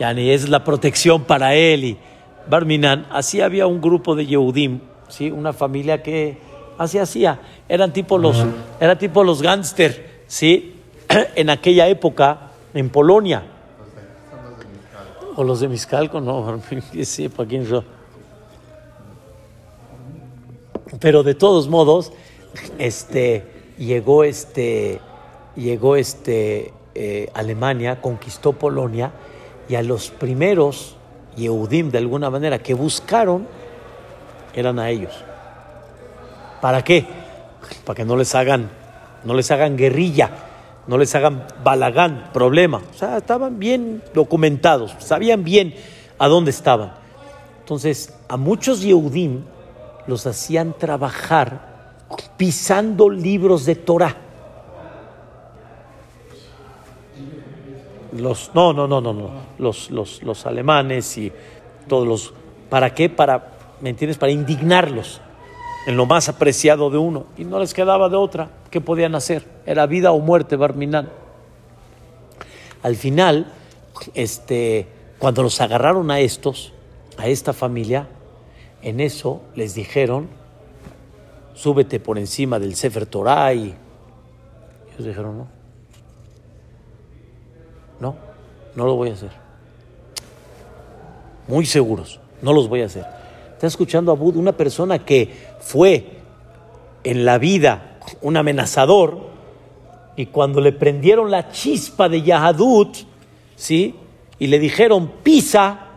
ya 0.00 0.12
ni 0.14 0.30
es 0.30 0.48
la 0.48 0.64
protección 0.64 1.22
para 1.22 1.54
él. 1.54 1.84
Y 1.84 1.98
Barminan, 2.50 3.06
así 3.12 3.40
había 3.40 3.68
un 3.68 3.80
grupo 3.80 4.16
de 4.16 4.26
Yehudim, 4.26 4.80
¿sí? 5.06 5.30
una 5.30 5.52
familia 5.52 6.02
que 6.02 6.47
así 6.78 6.98
hacía, 6.98 7.40
eran 7.68 7.92
tipo 7.92 8.16
los, 8.16 8.44
era 8.80 8.96
tipo 8.96 9.24
los 9.24 9.42
gánster, 9.42 10.22
¿sí? 10.26 10.76
en 11.34 11.50
aquella 11.50 11.88
época 11.88 12.52
en 12.72 12.88
Polonia. 12.88 13.42
O 15.36 15.44
los 15.44 15.60
de 15.60 15.68
Miscalco, 15.68 16.20
no, 16.20 16.60
sí, 17.02 17.28
¿para 17.28 17.48
quién 17.48 17.66
Pero 21.00 21.22
de 21.22 21.34
todos 21.34 21.68
modos, 21.68 22.12
este, 22.78 23.44
llegó 23.78 24.24
este, 24.24 25.00
llegó 25.54 25.96
este, 25.96 26.72
eh, 26.94 27.30
Alemania, 27.34 28.00
conquistó 28.00 28.52
Polonia, 28.52 29.12
y 29.68 29.74
a 29.74 29.82
los 29.82 30.10
primeros 30.10 30.96
Yehudim, 31.36 31.90
de 31.90 31.98
alguna 31.98 32.30
manera, 32.30 32.58
que 32.58 32.74
buscaron, 32.74 33.46
eran 34.54 34.78
a 34.78 34.90
ellos. 34.90 35.24
¿Para 36.60 36.82
qué? 36.82 37.06
Para 37.84 37.96
que 37.96 38.04
no 38.04 38.16
les 38.16 38.34
hagan, 38.34 38.70
no 39.24 39.34
les 39.34 39.50
hagan 39.50 39.76
guerrilla, 39.76 40.30
no 40.86 40.98
les 40.98 41.14
hagan 41.14 41.46
balagán, 41.62 42.30
problema. 42.32 42.82
O 42.90 42.94
sea, 42.98 43.18
estaban 43.18 43.58
bien 43.58 44.02
documentados, 44.14 44.94
sabían 44.98 45.44
bien 45.44 45.74
a 46.18 46.28
dónde 46.28 46.50
estaban. 46.50 46.92
Entonces, 47.60 48.14
a 48.28 48.36
muchos 48.36 48.82
Yehudim 48.82 49.42
los 50.06 50.26
hacían 50.26 50.74
trabajar 50.78 51.94
pisando 52.36 53.10
libros 53.10 53.66
de 53.66 53.74
Torah. 53.76 54.16
Los, 58.12 58.50
no, 58.54 58.72
no, 58.72 58.88
no, 58.88 59.00
no, 59.00 59.12
no. 59.12 59.30
Los, 59.58 59.90
los, 59.90 60.22
los 60.22 60.46
alemanes 60.46 61.18
y 61.18 61.30
todos 61.86 62.08
los. 62.08 62.32
¿Para 62.70 62.94
qué? 62.94 63.10
Para, 63.10 63.52
¿me 63.80 63.90
entiendes? 63.90 64.16
Para 64.16 64.32
indignarlos 64.32 65.20
en 65.88 65.96
lo 65.96 66.04
más 66.04 66.28
apreciado 66.28 66.90
de 66.90 66.98
uno. 66.98 67.24
Y 67.38 67.46
no 67.46 67.58
les 67.58 67.72
quedaba 67.72 68.10
de 68.10 68.16
otra. 68.16 68.50
¿Qué 68.70 68.78
podían 68.78 69.14
hacer? 69.14 69.46
Era 69.64 69.86
vida 69.86 70.12
o 70.12 70.20
muerte, 70.20 70.54
Barminán. 70.54 71.08
Al 72.82 72.94
final, 72.94 73.50
este, 74.12 74.86
cuando 75.18 75.42
los 75.42 75.58
agarraron 75.62 76.10
a 76.10 76.20
estos, 76.20 76.74
a 77.16 77.26
esta 77.28 77.54
familia, 77.54 78.06
en 78.82 79.00
eso 79.00 79.40
les 79.54 79.74
dijeron, 79.74 80.28
súbete 81.54 82.00
por 82.00 82.18
encima 82.18 82.58
del 82.58 82.74
Sefer 82.74 83.06
Torah 83.06 83.54
y 83.54 83.74
ellos 84.92 85.06
dijeron, 85.06 85.38
no, 85.38 85.48
no, 87.98 88.14
no 88.76 88.84
lo 88.84 88.94
voy 88.94 89.08
a 89.08 89.14
hacer. 89.14 89.32
Muy 91.46 91.64
seguros, 91.64 92.20
no 92.42 92.52
los 92.52 92.68
voy 92.68 92.82
a 92.82 92.84
hacer. 92.84 93.17
Está 93.58 93.66
escuchando 93.66 94.12
a 94.12 94.14
Bud, 94.14 94.36
una 94.36 94.52
persona 94.52 95.04
que 95.04 95.34
fue 95.58 96.20
en 97.02 97.24
la 97.24 97.38
vida 97.38 97.98
un 98.20 98.36
amenazador, 98.36 99.18
y 100.14 100.26
cuando 100.26 100.60
le 100.60 100.70
prendieron 100.70 101.28
la 101.28 101.50
chispa 101.50 102.08
de 102.08 102.22
Yahadut, 102.22 102.98
¿sí? 103.56 103.96
Y 104.38 104.46
le 104.46 104.60
dijeron, 104.60 105.10
pisa, 105.24 105.88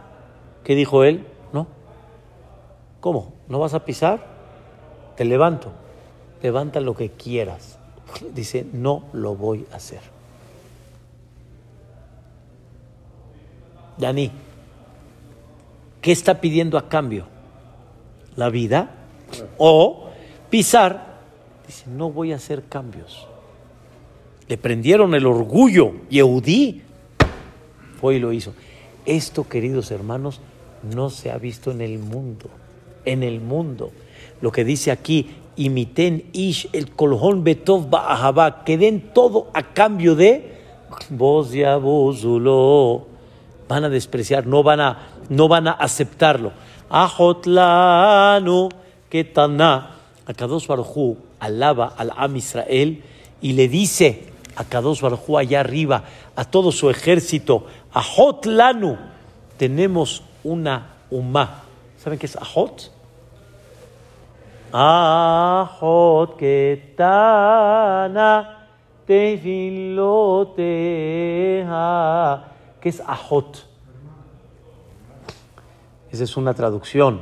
¿qué 0.63 0.73
dijo 0.73 1.03
él? 1.03 1.27
No. 1.53 1.67
¿Cómo? 2.99 3.33
¿No 3.47 3.59
vas 3.59 3.75
a 3.75 3.85
pisar? 3.85 4.25
Te 5.15 5.23
levanto. 5.23 5.71
Levanta 6.41 6.79
lo 6.79 6.95
que 6.95 7.11
quieras. 7.11 7.77
Dice, 8.33 8.65
no 8.73 9.03
lo 9.13 9.35
voy 9.35 9.67
a 9.71 9.75
hacer. 9.75 10.01
Dani, 13.99 14.31
¿qué 16.01 16.11
está 16.11 16.41
pidiendo 16.41 16.79
a 16.79 16.89
cambio? 16.89 17.39
¿La 18.41 18.49
vida? 18.49 18.89
¿O 19.59 20.09
pisar 20.49 21.19
Dice, 21.67 21.85
no 21.87 22.09
voy 22.09 22.33
a 22.33 22.37
hacer 22.37 22.63
cambios. 22.63 23.27
Le 24.47 24.57
prendieron 24.57 25.13
el 25.13 25.27
orgullo, 25.27 25.91
Yehudí, 26.09 26.81
fue 27.99 28.15
y 28.15 28.19
lo 28.19 28.33
hizo. 28.33 28.55
Esto, 29.05 29.47
queridos 29.47 29.91
hermanos, 29.91 30.41
no 30.81 31.11
se 31.11 31.29
ha 31.29 31.37
visto 31.37 31.69
en 31.69 31.81
el 31.81 31.99
mundo. 31.99 32.49
En 33.05 33.21
el 33.21 33.41
mundo. 33.41 33.91
Lo 34.41 34.51
que 34.51 34.65
dice 34.65 34.89
aquí, 34.89 35.35
imiten 35.55 36.25
ish 36.33 36.67
el 36.73 36.89
colhón 36.89 37.43
betov 37.43 37.91
ba'ahabá, 37.91 38.63
que 38.63 38.79
den 38.79 39.13
todo 39.13 39.51
a 39.53 39.71
cambio 39.71 40.15
de 40.15 40.57
vos 41.11 41.51
ya 41.51 41.77
vozulo. 41.77 43.05
Van 43.69 43.83
a 43.83 43.89
despreciar, 43.89 44.47
no 44.47 44.63
van 44.63 44.79
a, 44.79 45.09
no 45.29 45.47
van 45.47 45.67
a 45.67 45.73
aceptarlo. 45.73 46.53
Ajotlanu, 46.91 48.69
ketana. 49.09 49.95
Akados 50.27 50.67
Barujú 50.67 51.17
alaba 51.39 51.93
al 51.97 52.11
Am 52.15 52.35
Israel 52.35 53.01
y 53.41 53.53
le 53.53 53.67
dice 53.67 54.31
a 54.55 54.63
Kadosh 54.63 55.01
Barujú 55.01 55.37
allá 55.37 55.61
arriba, 55.61 56.03
a 56.35 56.45
todo 56.45 56.71
su 56.71 56.89
ejército, 56.89 57.65
Ajot 57.93 58.45
Lanu, 58.45 58.97
tenemos 59.57 60.23
una 60.43 60.87
umá. 61.09 61.63
¿Saben 61.97 62.19
qué 62.19 62.27
es 62.27 62.35
Ajot? 62.35 62.91
Ajot 64.71 66.37
ketana 66.37 67.07
tefiloteha. 69.05 70.05
¿Qué 72.79 72.89
es 72.89 73.01
Ajot? 73.01 73.70
Esa 76.11 76.23
es 76.23 76.35
una 76.35 76.53
traducción, 76.53 77.21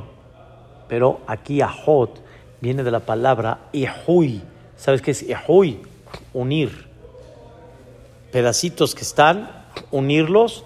pero 0.88 1.20
aquí 1.26 1.60
Ajot 1.60 2.20
viene 2.60 2.82
de 2.82 2.90
la 2.90 3.00
palabra 3.00 3.68
Ehui. 3.72 4.42
¿Sabes 4.76 5.00
qué 5.00 5.12
es 5.12 5.22
Ehui? 5.22 5.80
Unir. 6.32 6.88
Pedacitos 8.32 8.94
que 8.94 9.02
están, 9.02 9.50
unirlos, 9.90 10.64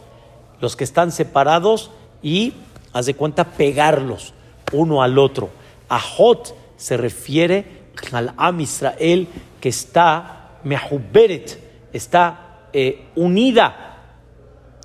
los 0.61 0.77
que 0.77 0.85
están 0.85 1.13
separados 1.13 1.91
y, 2.23 2.55
haz 2.93 3.07
de 3.07 3.15
cuenta, 3.15 3.45
pegarlos 3.45 4.33
uno 4.73 5.03
al 5.03 5.19
otro. 5.19 5.51
Ajot 5.89 6.55
se 6.77 6.97
refiere 6.97 7.85
al 8.13 8.33
Am 8.37 8.61
Israel 8.61 9.29
que 9.61 9.69
está 9.69 10.59
mehuberet, 10.65 11.59
está 11.93 12.69
eh, 12.73 13.09
unida. 13.17 13.99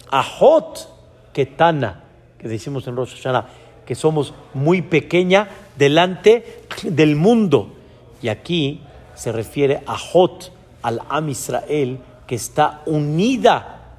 Ajot 0.10 0.90
ketana, 1.34 2.04
que 2.40 2.48
decimos 2.48 2.88
en 2.88 2.96
Rosh 2.96 3.16
Hashanah, 3.16 3.48
que 3.86 3.96
somos 3.96 4.34
muy 4.54 4.82
pequeña 4.82 5.50
delante 5.78 6.64
del 6.84 7.16
mundo. 7.16 7.74
Y 8.22 8.30
aquí 8.30 8.82
se 9.16 9.32
refiere 9.32 9.82
a 9.86 9.98
Jot, 9.98 10.52
al 10.82 11.02
Am 11.10 11.30
Israel, 11.30 12.00
que 12.26 12.36
está 12.36 12.82
unida 12.86 13.98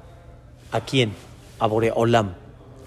a 0.71 0.81
quién? 0.81 1.13
A 1.59 1.67
Boreolam. 1.67 2.33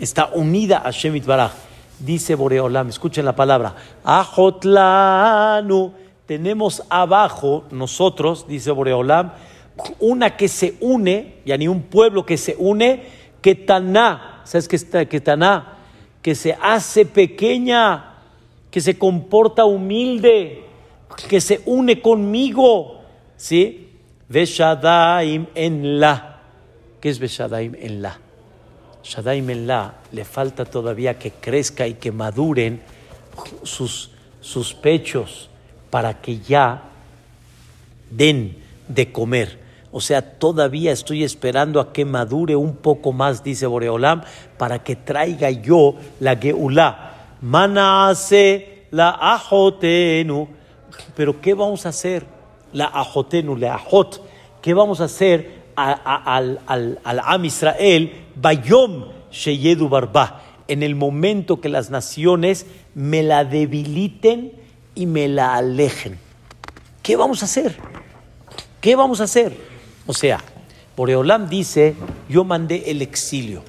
Está 0.00 0.30
unida 0.34 0.78
a 0.78 0.90
Shemit 0.90 1.24
Baraj. 1.24 1.52
Dice 1.98 2.34
Boreolam, 2.34 2.88
escuchen 2.88 3.24
la 3.24 3.36
palabra, 3.36 3.76
Ajotlanu. 4.02 5.92
Tenemos 6.26 6.82
abajo 6.88 7.64
nosotros, 7.70 8.48
dice 8.48 8.72
Boreolam, 8.72 9.32
una 10.00 10.36
que 10.36 10.48
se 10.48 10.76
une, 10.80 11.36
ya 11.44 11.56
ni 11.56 11.68
un 11.68 11.82
pueblo 11.82 12.24
que 12.26 12.36
se 12.36 12.56
une, 12.58 13.04
que 13.40 13.54
Taná. 13.54 14.33
¿Sabes 14.44 14.68
qué 14.68 14.76
está? 14.76 15.04
Que 15.06 15.20
Taná 15.20 15.74
que 16.24 16.34
se 16.34 16.56
hace 16.58 17.04
pequeña, 17.04 18.14
que 18.70 18.80
se 18.80 18.96
comporta 18.96 19.66
humilde, 19.66 20.64
que 21.28 21.38
se 21.38 21.60
une 21.66 22.00
conmigo. 22.00 23.02
¿Sí? 23.36 23.90
Veshadaim 24.30 25.44
en 25.54 26.00
la. 26.00 26.40
¿Qué 26.98 27.10
es 27.10 27.18
Veshadaim 27.18 27.74
en 27.78 28.00
la? 28.00 28.18
Shadaim 29.02 29.50
en 29.50 29.66
la 29.66 29.96
le 30.12 30.24
falta 30.24 30.64
todavía 30.64 31.18
que 31.18 31.30
crezca 31.30 31.86
y 31.86 31.92
que 31.92 32.10
maduren 32.10 32.80
sus, 33.62 34.10
sus 34.40 34.72
pechos 34.72 35.50
para 35.90 36.22
que 36.22 36.38
ya 36.38 36.84
den 38.10 38.56
de 38.88 39.12
comer. 39.12 39.60
O 39.96 40.00
sea, 40.00 40.38
todavía 40.40 40.90
estoy 40.90 41.22
esperando 41.22 41.78
a 41.78 41.92
que 41.92 42.04
madure 42.04 42.56
un 42.56 42.74
poco 42.74 43.12
más, 43.12 43.44
dice 43.44 43.64
Boreolam, 43.68 44.22
para 44.58 44.82
que 44.82 44.96
traiga 44.96 45.52
yo 45.52 45.94
la 46.18 46.34
Geulá. 46.34 47.36
Manase 47.40 48.86
la 48.90 49.10
ajotenu. 49.10 50.48
Pero 51.14 51.40
¿qué 51.40 51.54
vamos 51.54 51.86
a 51.86 51.90
hacer? 51.90 52.26
La 52.72 52.86
ajotenu, 52.86 53.56
la 53.56 53.76
ajot. 53.76 54.20
¿Qué 54.60 54.74
vamos 54.74 55.00
a 55.00 55.04
hacer 55.04 55.62
al, 55.76 56.58
al, 56.66 56.98
al, 57.04 57.20
Am 57.24 57.44
Israel? 57.44 58.24
Bayom 58.34 59.04
sheyedu 59.30 59.88
barba. 59.88 60.42
en 60.66 60.82
el 60.82 60.96
momento 60.96 61.60
que 61.60 61.68
las 61.68 61.90
naciones 61.90 62.66
me 62.96 63.22
la 63.22 63.44
debiliten 63.44 64.54
y 64.96 65.06
me 65.06 65.28
la 65.28 65.54
alejen. 65.54 66.18
¿Qué 67.00 67.14
vamos 67.14 67.42
a 67.42 67.44
hacer? 67.44 67.76
¿Qué 68.80 68.96
vamos 68.96 69.20
a 69.20 69.24
hacer? 69.24 69.73
O 70.06 70.12
sea, 70.12 70.40
Boreolam 70.96 71.48
dice, 71.48 71.94
yo 72.28 72.44
mandé 72.44 72.90
el 72.90 73.02
exilio. 73.02 73.62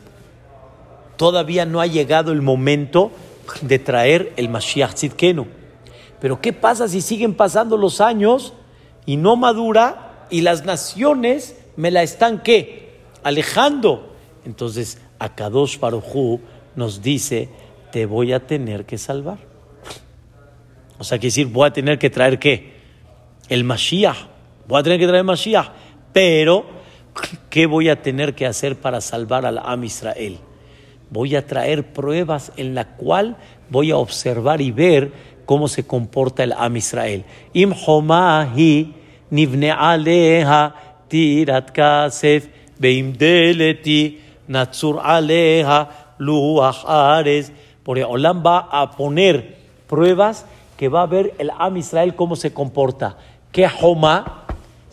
Todavía 1.18 1.66
no 1.66 1.82
ha 1.82 1.88
llegado 1.88 2.32
el 2.32 2.42
momento 2.42 3.12
de 3.62 3.80
traer 3.80 4.34
el 4.36 4.50
Mashiach 4.50 4.94
Tzidkenu. 4.94 5.48
Pero 6.20 6.42
¿qué 6.42 6.54
pasa 6.54 6.88
si 6.88 7.02
siguen 7.02 7.34
pasando 7.34 7.78
los 7.78 8.02
años 8.02 8.54
y 9.06 9.18
no 9.18 9.36
madura 9.36 10.28
y 10.30 10.42
las 10.42 10.66
naciones 10.66 11.56
me 11.78 11.92
la 11.92 12.04
están 12.04 12.42
qué? 12.42 12.96
Alejando. 13.24 14.14
Entonces, 14.46 15.00
Akadosh 15.20 15.80
Baruj 15.80 16.40
nos 16.76 17.02
dice, 17.02 17.50
te 17.92 18.06
voy 18.06 18.34
a 18.34 18.46
tener 18.46 18.86
que 18.86 18.98
salvar. 18.98 19.38
O 20.98 21.04
sea, 21.04 21.20
que 21.20 21.28
decir, 21.28 21.48
voy 21.48 21.68
a 21.68 21.74
tener 21.74 22.00
que 22.00 22.10
traer 22.10 22.40
qué? 22.40 22.74
El 23.50 23.64
Mashiach. 23.64 24.18
Voy 24.68 24.80
a 24.80 24.84
tener 24.84 25.00
que 25.00 25.06
traer 25.06 25.20
el 25.20 25.26
Mashiach. 25.26 25.68
Pero, 26.16 26.64
¿qué 27.50 27.66
voy 27.66 27.90
a 27.90 28.02
tener 28.02 28.36
que 28.36 28.46
hacer 28.46 28.78
para 28.78 29.02
salvar 29.02 29.46
al 29.46 29.58
Am 29.58 29.84
Israel? 29.84 30.38
Voy 31.10 31.36
a 31.36 31.46
traer 31.46 31.92
pruebas 31.92 32.54
en 32.56 32.74
la 32.74 32.96
cual 32.96 33.36
voy 33.70 33.92
a 33.92 33.98
observar 33.98 34.62
y 34.62 34.72
ver 34.72 35.12
cómo 35.46 35.68
se 35.68 35.86
comporta 35.86 36.46
el 36.46 36.54
Am 36.54 36.78
Israel. 36.78 37.26
Im 37.52 37.74
homahi 37.74 38.94
nivne 39.30 39.72
aleha 39.72 40.74
tirat 41.10 41.74
kasef 41.74 42.48
beim 42.80 43.12
deleti 43.12 44.22
natsur 44.48 45.02
aleha 45.04 46.16
luach 46.18 46.86
ares. 46.88 47.52
Porque 47.84 48.06
Olam 48.06 48.42
va 48.42 48.70
a 48.72 48.92
poner 48.92 49.58
pruebas 49.86 50.46
que 50.78 50.88
va 50.88 51.02
a 51.02 51.08
ver 51.08 51.34
el 51.40 51.52
Am 51.60 51.76
Israel 51.76 52.16
cómo 52.16 52.38
se 52.38 52.54
comporta. 52.54 53.18
Que 53.52 53.68
Homa 53.82 54.45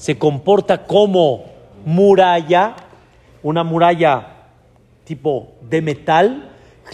se 0.03 0.19
comporta 0.19 0.85
como 0.85 1.45
muralla, 1.85 2.75
una 3.45 3.62
muralla 3.62 4.49
tipo 5.05 5.53
de 5.61 5.81
metal. 5.81 6.51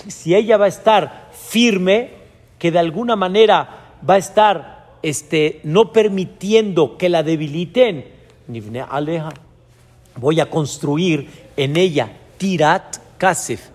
Si 0.09 0.35
ella 0.35 0.59
va 0.59 0.66
a 0.66 0.68
estar 0.68 1.31
firme, 1.33 2.11
que 2.59 2.71
de 2.71 2.79
alguna 2.79 3.16
manera 3.16 3.94
va 4.07 4.12
a 4.12 4.18
estar 4.18 4.99
este, 5.01 5.61
no 5.64 5.90
permitiendo 5.90 6.99
que 6.99 7.09
la 7.09 7.23
debiliten, 7.23 8.05
aleja. 8.90 9.31
Voy 10.16 10.40
a 10.40 10.51
construir 10.51 11.31
en 11.57 11.79
ella 11.79 12.11
Tirat 12.37 12.99
Kasef, 13.16 13.71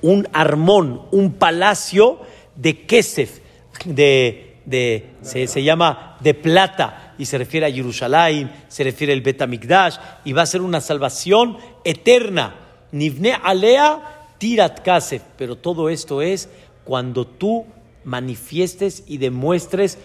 un 0.00 0.26
armón, 0.32 1.02
un 1.12 1.34
palacio 1.34 2.18
de 2.56 2.84
Kesef, 2.84 3.38
de, 3.84 4.56
de 4.64 5.06
se, 5.22 5.62
llama 5.62 6.16
de 6.18 6.34
plata 6.34 7.01
y 7.22 7.24
se 7.24 7.38
refiere 7.38 7.66
a 7.66 7.70
Jerusalén, 7.70 8.50
se 8.66 8.82
refiere 8.82 9.12
al 9.12 9.20
Betamigdash 9.20 9.96
y 10.24 10.32
va 10.32 10.42
a 10.42 10.46
ser 10.46 10.60
una 10.60 10.80
salvación 10.80 11.56
eterna. 11.84 12.56
Nivne 12.90 13.38
alea 13.40 14.34
tirat 14.38 14.80
kasef, 14.80 15.22
pero 15.38 15.54
todo 15.54 15.88
esto 15.88 16.20
es 16.20 16.48
cuando 16.82 17.24
tú 17.24 17.64
manifiestes 18.02 19.04
y 19.06 19.18
demuestres 19.18 19.98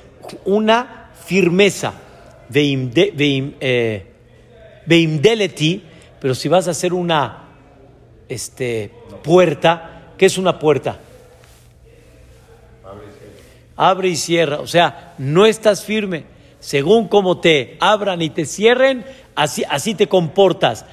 una 0.46 1.10
firmeza. 1.26 1.96
Eh, 2.54 4.06
veimdeleti, 4.86 5.84
pero 6.22 6.36
si 6.36 6.48
vas 6.48 6.68
a 6.68 6.72
hacer 6.72 6.94
una 6.94 7.48
este, 8.30 8.92
puerta, 9.24 10.14
¿qué 10.20 10.28
es 10.28 10.38
una 10.38 10.60
puerta? 10.60 11.00
Abre 13.76 14.10
y 14.10 14.16
cierra. 14.16 14.60
O 14.60 14.68
sea, 14.68 15.16
no 15.18 15.48
estás 15.48 15.84
firme. 15.84 16.37
Según 16.60 17.08
como 17.08 17.40
te 17.40 17.78
abran 17.80 18.22
y 18.22 18.30
te 18.30 18.46
cierren, 18.46 19.06
así, 19.36 19.64
así 19.70 19.96
te 19.96 20.08
comportas. 20.08 20.86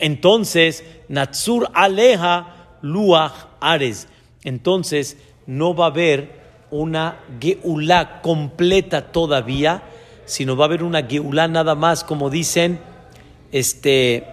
Entonces, 0.00 0.84
Natsur 1.08 1.70
aleja 1.74 2.76
luach 2.82 3.32
ares. 3.60 4.08
Entonces, 4.44 5.16
no 5.46 5.74
va 5.74 5.86
a 5.86 5.88
haber 5.88 6.38
una 6.70 7.20
geulá 7.40 8.20
completa 8.20 9.12
todavía, 9.12 9.82
sino 10.24 10.56
va 10.56 10.64
a 10.64 10.68
haber 10.68 10.82
una 10.82 11.02
geulá 11.02 11.48
nada 11.48 11.74
más, 11.74 12.04
como 12.04 12.30
dicen, 12.30 12.78
este, 13.50 14.26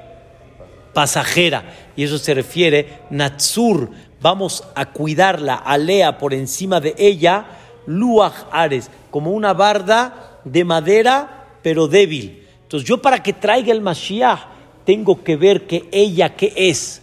pasajera. 0.93 1.63
Y 1.95 2.03
eso 2.03 2.17
se 2.17 2.33
refiere, 2.33 2.99
Natsur, 3.09 3.89
vamos 4.21 4.63
a 4.75 4.91
cuidarla, 4.91 5.55
alea 5.55 6.17
por 6.17 6.33
encima 6.33 6.79
de 6.79 6.95
ella, 6.97 7.45
luach 7.87 8.45
ares, 8.51 8.91
como 9.11 9.31
una 9.31 9.53
barda 9.53 10.34
de 10.45 10.63
madera, 10.63 11.47
pero 11.61 11.87
débil. 11.87 12.47
Entonces 12.63 12.87
yo 12.87 13.01
para 13.01 13.21
que 13.21 13.33
traiga 13.33 13.73
el 13.73 13.81
Mashiach, 13.81 14.39
tengo 14.85 15.23
que 15.23 15.35
ver 15.35 15.67
que 15.67 15.89
ella, 15.91 16.35
que 16.35 16.53
es? 16.55 17.01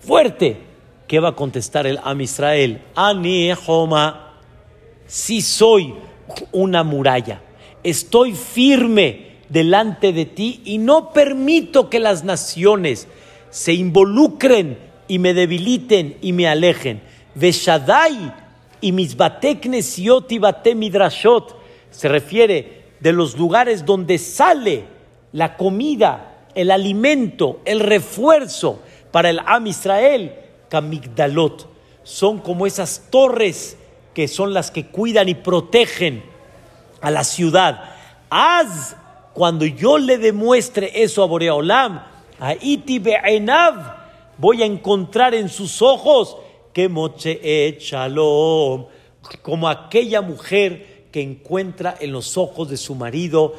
Fuerte. 0.00 0.56
¿Qué 1.06 1.20
va 1.20 1.30
a 1.30 1.36
contestar 1.36 1.86
el 1.86 1.98
Am 2.02 2.22
Israel? 2.22 2.80
Ani 2.94 3.52
Homa 3.66 4.32
si 5.12 5.42
soy 5.42 5.92
una 6.52 6.84
muralla, 6.84 7.42
estoy 7.82 8.32
firme 8.32 9.32
delante 9.50 10.14
de 10.14 10.24
ti 10.24 10.62
y 10.64 10.78
no 10.78 11.12
permito 11.12 11.90
que 11.90 12.00
las 12.00 12.24
naciones 12.24 13.06
se 13.50 13.74
involucren 13.74 14.78
y 15.08 15.18
me 15.18 15.34
debiliten 15.34 16.16
y 16.22 16.32
me 16.32 16.48
alejen. 16.48 17.02
Veshadai 17.34 18.32
y 18.80 18.92
mis 18.92 19.14
bateknesiot 19.14 20.32
y 20.32 20.40
midrashot 20.74 21.61
se 21.92 22.08
refiere 22.08 22.82
de 22.98 23.12
los 23.12 23.38
lugares 23.38 23.84
donde 23.84 24.18
sale 24.18 24.84
la 25.32 25.56
comida, 25.56 26.46
el 26.54 26.70
alimento, 26.70 27.60
el 27.64 27.80
refuerzo 27.80 28.80
para 29.10 29.30
el 29.30 29.40
Am 29.46 29.66
Israel, 29.66 30.34
Kamigdalot. 30.68 31.68
Son 32.02 32.40
como 32.40 32.66
esas 32.66 33.06
torres 33.10 33.76
que 34.14 34.28
son 34.28 34.52
las 34.52 34.70
que 34.70 34.86
cuidan 34.86 35.28
y 35.28 35.34
protegen 35.34 36.22
a 37.00 37.10
la 37.10 37.24
ciudad. 37.24 37.84
Haz 38.30 38.96
cuando 39.34 39.64
yo 39.64 39.98
le 39.98 40.18
demuestre 40.18 41.02
eso 41.02 41.22
a 41.22 41.26
Boreolam, 41.26 42.02
a 42.38 42.54
Iti 42.60 42.98
Be'enav, 42.98 43.96
voy 44.36 44.62
a 44.62 44.66
encontrar 44.66 45.34
en 45.34 45.48
sus 45.48 45.80
ojos 45.80 46.36
que 46.72 46.88
Moche 46.88 47.78
Shalom, 47.78 48.86
como 49.42 49.68
aquella 49.68 50.20
mujer 50.20 50.91
que 51.12 51.22
encuentra 51.22 51.94
en 52.00 52.10
los 52.10 52.36
ojos 52.36 52.70
de 52.70 52.76
su 52.76 52.94
marido 52.94 53.54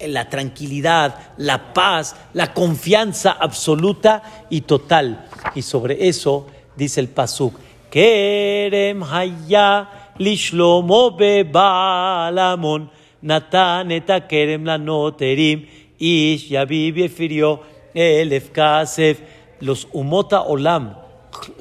la 0.00 0.28
tranquilidad, 0.28 1.32
la 1.38 1.72
paz, 1.72 2.14
la 2.34 2.52
confianza 2.52 3.32
absoluta 3.32 4.46
y 4.50 4.60
total. 4.62 5.26
Y 5.54 5.62
sobre 5.62 6.08
eso 6.08 6.46
dice 6.76 7.00
el 7.00 7.08
Pasuk. 7.08 7.58
Kerem 7.90 9.02
haya 9.02 10.12
lishlomo 10.18 11.16
balamon 11.16 12.90
natan 13.22 13.90
eta 13.90 14.28
kerem 14.28 14.64
la 14.64 14.78
noterim 14.78 15.66
ish 15.98 16.48
yabibi 16.50 17.04
efirio 17.04 17.60
elef 17.94 18.50
kasef 18.52 19.20
los 19.60 19.88
umota 19.92 20.42
olam 20.42 20.94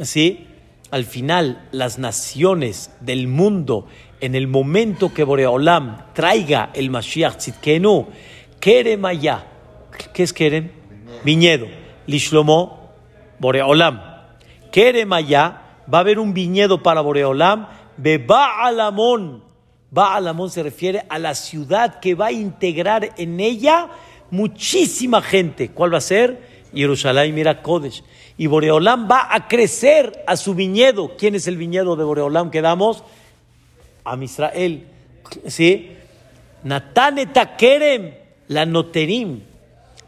¿sí? 0.01 0.45
al 0.91 1.05
final 1.05 1.67
las 1.71 1.99
naciones 1.99 2.91
del 3.01 3.27
mundo 3.27 3.87
en 4.21 4.35
el 4.35 4.47
momento 4.47 5.13
que 5.13 5.23
Boreolam 5.23 6.13
traiga 6.13 6.71
el 6.73 6.89
Mashiach 6.89 7.37
Tzidkenu 7.37 8.07
kerem 8.59 9.05
haya 9.05 9.47
¿qué 10.13 10.23
es 10.23 10.33
kerem? 10.33 10.71
viñedo 11.23 11.67
lishlomo 12.07 12.91
Boreolam 13.39 14.01
kerem 14.71 15.13
haya 15.13 15.69
va 15.91 15.99
a 15.99 16.01
haber 16.01 16.19
un 16.19 16.33
viñedo 16.33 16.83
para 16.83 17.01
Boreolam, 17.01 17.67
Beba 17.97 18.65
Alamón. 18.65 19.43
Baalamón 19.91 20.51
se 20.51 20.61
refiere 20.61 21.03
a 21.09 21.17
la 21.17 21.33
ciudad 21.33 21.99
que 21.99 22.13
va 22.13 22.27
a 22.27 22.31
integrar 22.31 23.09
en 23.17 23.39
ella 23.39 23.89
muchísima 24.29 25.21
gente. 25.21 25.71
¿Cuál 25.71 25.93
va 25.93 25.97
a 25.97 26.01
ser? 26.01 26.59
Jerusalén, 26.73 27.33
mira 27.33 27.63
Kodesh. 27.63 28.03
Y 28.37 28.45
Boreolam 28.45 29.09
va 29.09 29.33
a 29.33 29.47
crecer 29.47 30.23
a 30.27 30.37
su 30.37 30.53
viñedo. 30.53 31.17
¿Quién 31.17 31.33
es 31.33 31.47
el 31.47 31.57
viñedo 31.57 31.95
de 31.95 32.03
Boreolam 32.03 32.51
que 32.51 32.61
damos? 32.61 33.03
A 34.09 34.23
Israel. 34.23 34.85
¿Sí? 35.47 35.91
Nataneta 36.63 37.55
Kerem, 37.55 38.13
la 38.47 38.65
Noterim. 38.65 39.41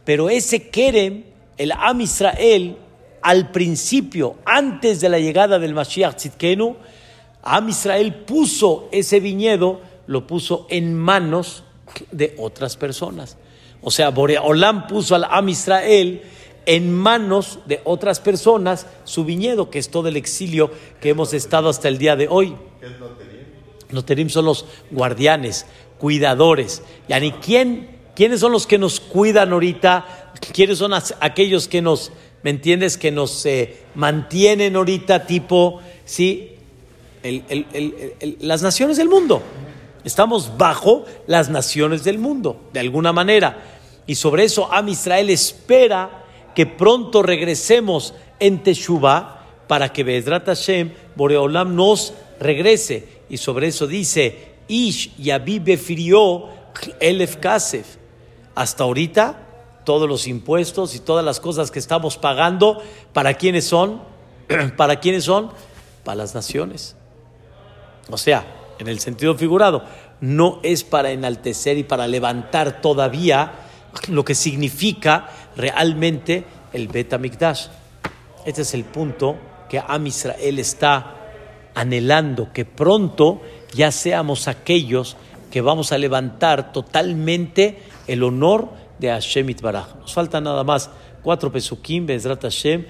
Pero 0.04 0.30
ese 0.30 0.70
Kerem, 0.70 1.24
el 1.58 1.72
Am 1.72 2.02
Israel, 2.02 2.78
al 3.22 3.52
principio, 3.52 4.38
antes 4.46 5.00
de 5.00 5.10
la 5.10 5.20
llegada 5.20 5.60
del 5.60 5.74
Mashiach 5.74 6.16
Tzidkenu, 6.16 6.76
Am 7.44 7.70
Israel 7.70 8.14
puso 8.26 8.90
ese 8.92 9.20
viñedo, 9.20 9.82
lo 10.08 10.26
puso 10.28 10.68
en 10.70 10.96
manos 10.96 11.64
de 12.12 12.36
otras 12.38 12.78
personas. 12.78 13.38
O 13.82 13.92
sea, 13.92 14.10
Boreolam 14.10 14.88
puso 14.88 15.16
al 15.16 15.26
Am 15.26 15.50
Israel 15.50 16.22
en 16.66 16.94
manos 16.94 17.60
de 17.66 17.82
otras 17.84 18.20
personas 18.20 18.88
su 19.04 19.26
viñedo, 19.26 19.70
que 19.70 19.80
es 19.80 19.90
todo 19.90 20.08
el 20.08 20.18
exilio 20.18 20.72
que 21.00 21.10
hemos 21.10 21.34
estado 21.34 21.70
hasta 21.70 21.88
el 21.88 21.98
día 21.98 22.16
de 22.16 22.28
hoy. 22.28 22.56
¿Qué 22.80 22.88
es 22.88 23.00
lotería? 23.92 24.24
Loterim 24.26 24.30
son 24.30 24.46
los 24.46 24.66
guardianes, 24.92 25.66
cuidadores. 26.00 26.82
Yani, 27.08 27.32
¿quién, 27.34 28.00
¿Quiénes 28.16 28.40
son 28.42 28.52
los 28.52 28.68
que 28.68 28.78
nos 28.78 29.00
cuidan 29.00 29.54
ahorita? 29.54 30.34
¿Quiénes 30.54 30.78
son 30.80 30.92
aquellos 30.94 31.68
que 31.68 31.82
nos, 31.82 32.12
¿me 32.44 32.50
entiendes? 32.50 32.98
Que 32.98 33.10
nos 33.12 33.46
eh, 33.46 33.78
mantienen 33.96 34.76
ahorita 34.76 35.26
tipo, 35.26 35.80
sí, 36.06 36.52
el- 37.24 37.44
el- 37.50 37.66
el- 37.74 38.38
las 38.42 38.62
naciones 38.64 38.98
del 38.98 39.08
mundo. 39.08 39.42
Estamos 40.04 40.58
bajo 40.58 41.06
las 41.28 41.50
naciones 41.50 42.04
del 42.04 42.18
mundo, 42.18 42.60
de 42.74 42.80
alguna 42.82 43.14
manera. 43.14 43.64
Y 44.08 44.16
sobre 44.16 44.44
eso 44.44 44.72
Am 44.74 44.90
Israel 44.90 45.30
espera 45.30 46.26
que 46.56 46.66
pronto 46.66 47.22
regresemos 47.24 48.14
en 48.40 48.62
Teshuvah 48.64 49.46
para 49.68 49.94
que 49.94 50.04
Bezrat 50.04 50.46
Hashem, 50.48 50.92
Boreolam, 51.16 51.76
nos 51.76 52.14
regrese. 52.40 53.21
Y 53.32 53.38
sobre 53.38 53.68
eso 53.68 53.88
dice, 53.88 54.56
Ish 54.68 55.16
Yabi 55.16 55.64
Elef 57.00 57.38
Kasef. 57.38 57.96
Hasta 58.56 58.84
ahorita, 58.84 59.48
todos 59.86 60.10
los 60.10 60.28
impuestos 60.28 60.96
y 60.96 61.00
todas 61.00 61.24
las 61.24 61.40
cosas 61.40 61.72
que 61.72 61.80
estamos 61.80 62.18
pagando, 62.18 62.84
¿para 63.14 63.36
quiénes 63.36 63.64
son? 63.64 64.02
¿Para 64.76 65.00
quiénes 65.00 65.24
son? 65.24 65.50
Para 66.04 66.16
las 66.18 66.36
naciones. 66.36 66.98
O 68.10 68.18
sea, 68.18 68.46
en 68.80 68.90
el 68.90 69.00
sentido 69.00 69.34
figurado, 69.36 69.86
no 70.20 70.60
es 70.62 70.84
para 70.84 71.12
enaltecer 71.12 71.78
y 71.78 71.84
para 71.84 72.08
levantar 72.08 72.82
todavía 72.82 73.54
lo 74.10 74.26
que 74.26 74.36
significa 74.36 75.30
realmente 75.56 76.44
el 76.74 76.90
Bet 76.90 77.18
Mikdash. 77.18 77.68
Este 78.46 78.64
es 78.64 78.74
el 78.74 78.84
punto 78.84 79.38
que 79.70 79.80
Am 79.80 80.06
Israel 80.06 80.60
está 80.60 81.21
anhelando, 81.76 82.52
que 82.54 82.66
pronto 82.66 83.42
ya 83.74 83.92
seamos 83.92 84.48
aquellos 84.48 85.18
que 85.50 85.62
vamos 85.62 85.92
a 85.92 85.98
levantar 85.98 86.72
totalmente 86.72 87.80
el 88.08 88.24
honor 88.24 88.70
de 89.00 89.10
Hashem 89.10 89.50
Itbaraj. 89.50 89.96
Nos 90.00 90.14
faltan 90.14 90.44
nada 90.44 90.64
más 90.64 90.90
cuatro 91.22 91.52
pesukim, 91.52 92.06
Bezrat 92.06 92.42
Hashem, 92.42 92.86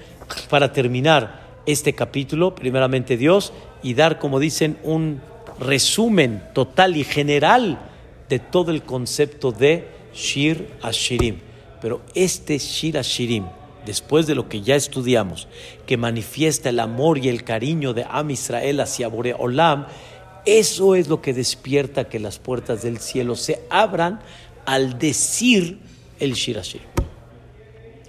para 0.48 0.72
terminar 0.72 1.42
este 1.66 1.94
capítulo, 1.94 2.54
primeramente 2.54 3.16
Dios, 3.16 3.52
y 3.82 3.94
dar, 3.94 4.18
como 4.18 4.38
dicen, 4.38 4.78
un 4.82 5.20
resumen 5.58 6.42
total 6.54 6.96
y 6.96 7.04
general 7.04 7.78
de 8.28 8.38
todo 8.38 8.70
el 8.70 8.82
concepto 8.82 9.52
de 9.52 9.88
Shir 10.14 10.68
Ashirim. 10.82 11.38
Pero 11.80 12.02
este 12.14 12.58
Shir 12.58 12.98
Ashirim, 12.98 13.44
después 13.86 14.26
de 14.26 14.34
lo 14.34 14.48
que 14.48 14.62
ya 14.62 14.76
estudiamos, 14.76 15.48
que 15.86 15.96
manifiesta 15.96 16.68
el 16.68 16.80
amor 16.80 17.18
y 17.18 17.28
el 17.28 17.44
cariño 17.44 17.94
de 17.94 18.06
Am 18.08 18.30
Israel 18.30 18.80
hacia 18.80 19.08
Boreolam, 19.08 19.86
eso 20.44 20.94
es 20.94 21.08
lo 21.08 21.22
que 21.22 21.34
despierta 21.34 22.08
que 22.08 22.18
las 22.18 22.38
puertas 22.38 22.82
del 22.82 22.98
cielo 22.98 23.36
se 23.36 23.62
abran 23.70 24.20
al 24.64 24.98
decir 24.98 25.78
el 26.18 26.34
Shir 26.34 26.58
Ashirim. 26.58 26.88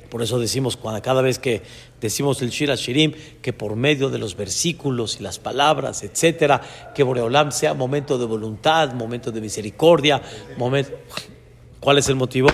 Por 0.09 0.21
eso 0.21 0.39
decimos 0.39 0.77
cada 1.01 1.21
vez 1.23 1.39
que 1.39 1.63
decimos 1.99 2.41
el 2.43 2.51
Shir 2.51 2.69
Shirim, 2.75 3.13
que 3.41 3.53
por 3.53 3.75
medio 3.75 4.09
de 4.09 4.19
los 4.19 4.35
versículos 4.35 5.19
y 5.19 5.23
las 5.23 5.39
palabras, 5.39 6.03
etcétera, 6.03 6.61
que 6.93 7.01
Boreolam 7.01 7.51
sea 7.51 7.73
momento 7.73 8.19
de 8.19 8.25
voluntad, 8.25 8.93
momento 8.93 9.31
de 9.31 9.41
misericordia, 9.41 10.21
momento. 10.57 10.91
¿Cuál 11.79 11.97
es 11.97 12.07
el 12.09 12.15
motivo? 12.15 12.49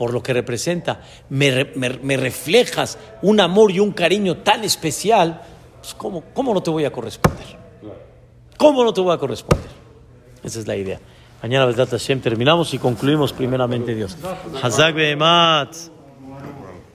Por 0.00 0.14
lo 0.14 0.22
que 0.22 0.32
representa. 0.32 1.02
Me, 1.28 1.50
re- 1.50 1.72
me- 1.76 1.90
me 1.90 2.16
reflejas 2.16 2.96
un 3.20 3.38
amor 3.38 3.70
y 3.70 3.80
un 3.80 3.92
cariño 3.92 4.38
tan 4.38 4.64
especial, 4.64 5.42
pues, 5.78 5.92
¿cómo, 5.92 6.24
¿cómo 6.32 6.54
no 6.54 6.62
te 6.62 6.70
voy 6.70 6.86
a 6.86 6.90
corresponder? 6.90 7.44
¿Cómo 8.56 8.82
no 8.82 8.94
te 8.94 9.02
voy 9.02 9.12
a 9.14 9.18
corresponder? 9.18 9.68
Esa 10.42 10.58
es 10.58 10.66
la 10.66 10.74
idea. 10.74 10.98
Mañana, 11.42 11.70
Hashem, 11.74 12.18
terminamos 12.22 12.72
y 12.72 12.78
concluimos 12.78 13.34
primeramente 13.34 13.94
Dios. 13.94 14.16
Hazak. 14.62 14.94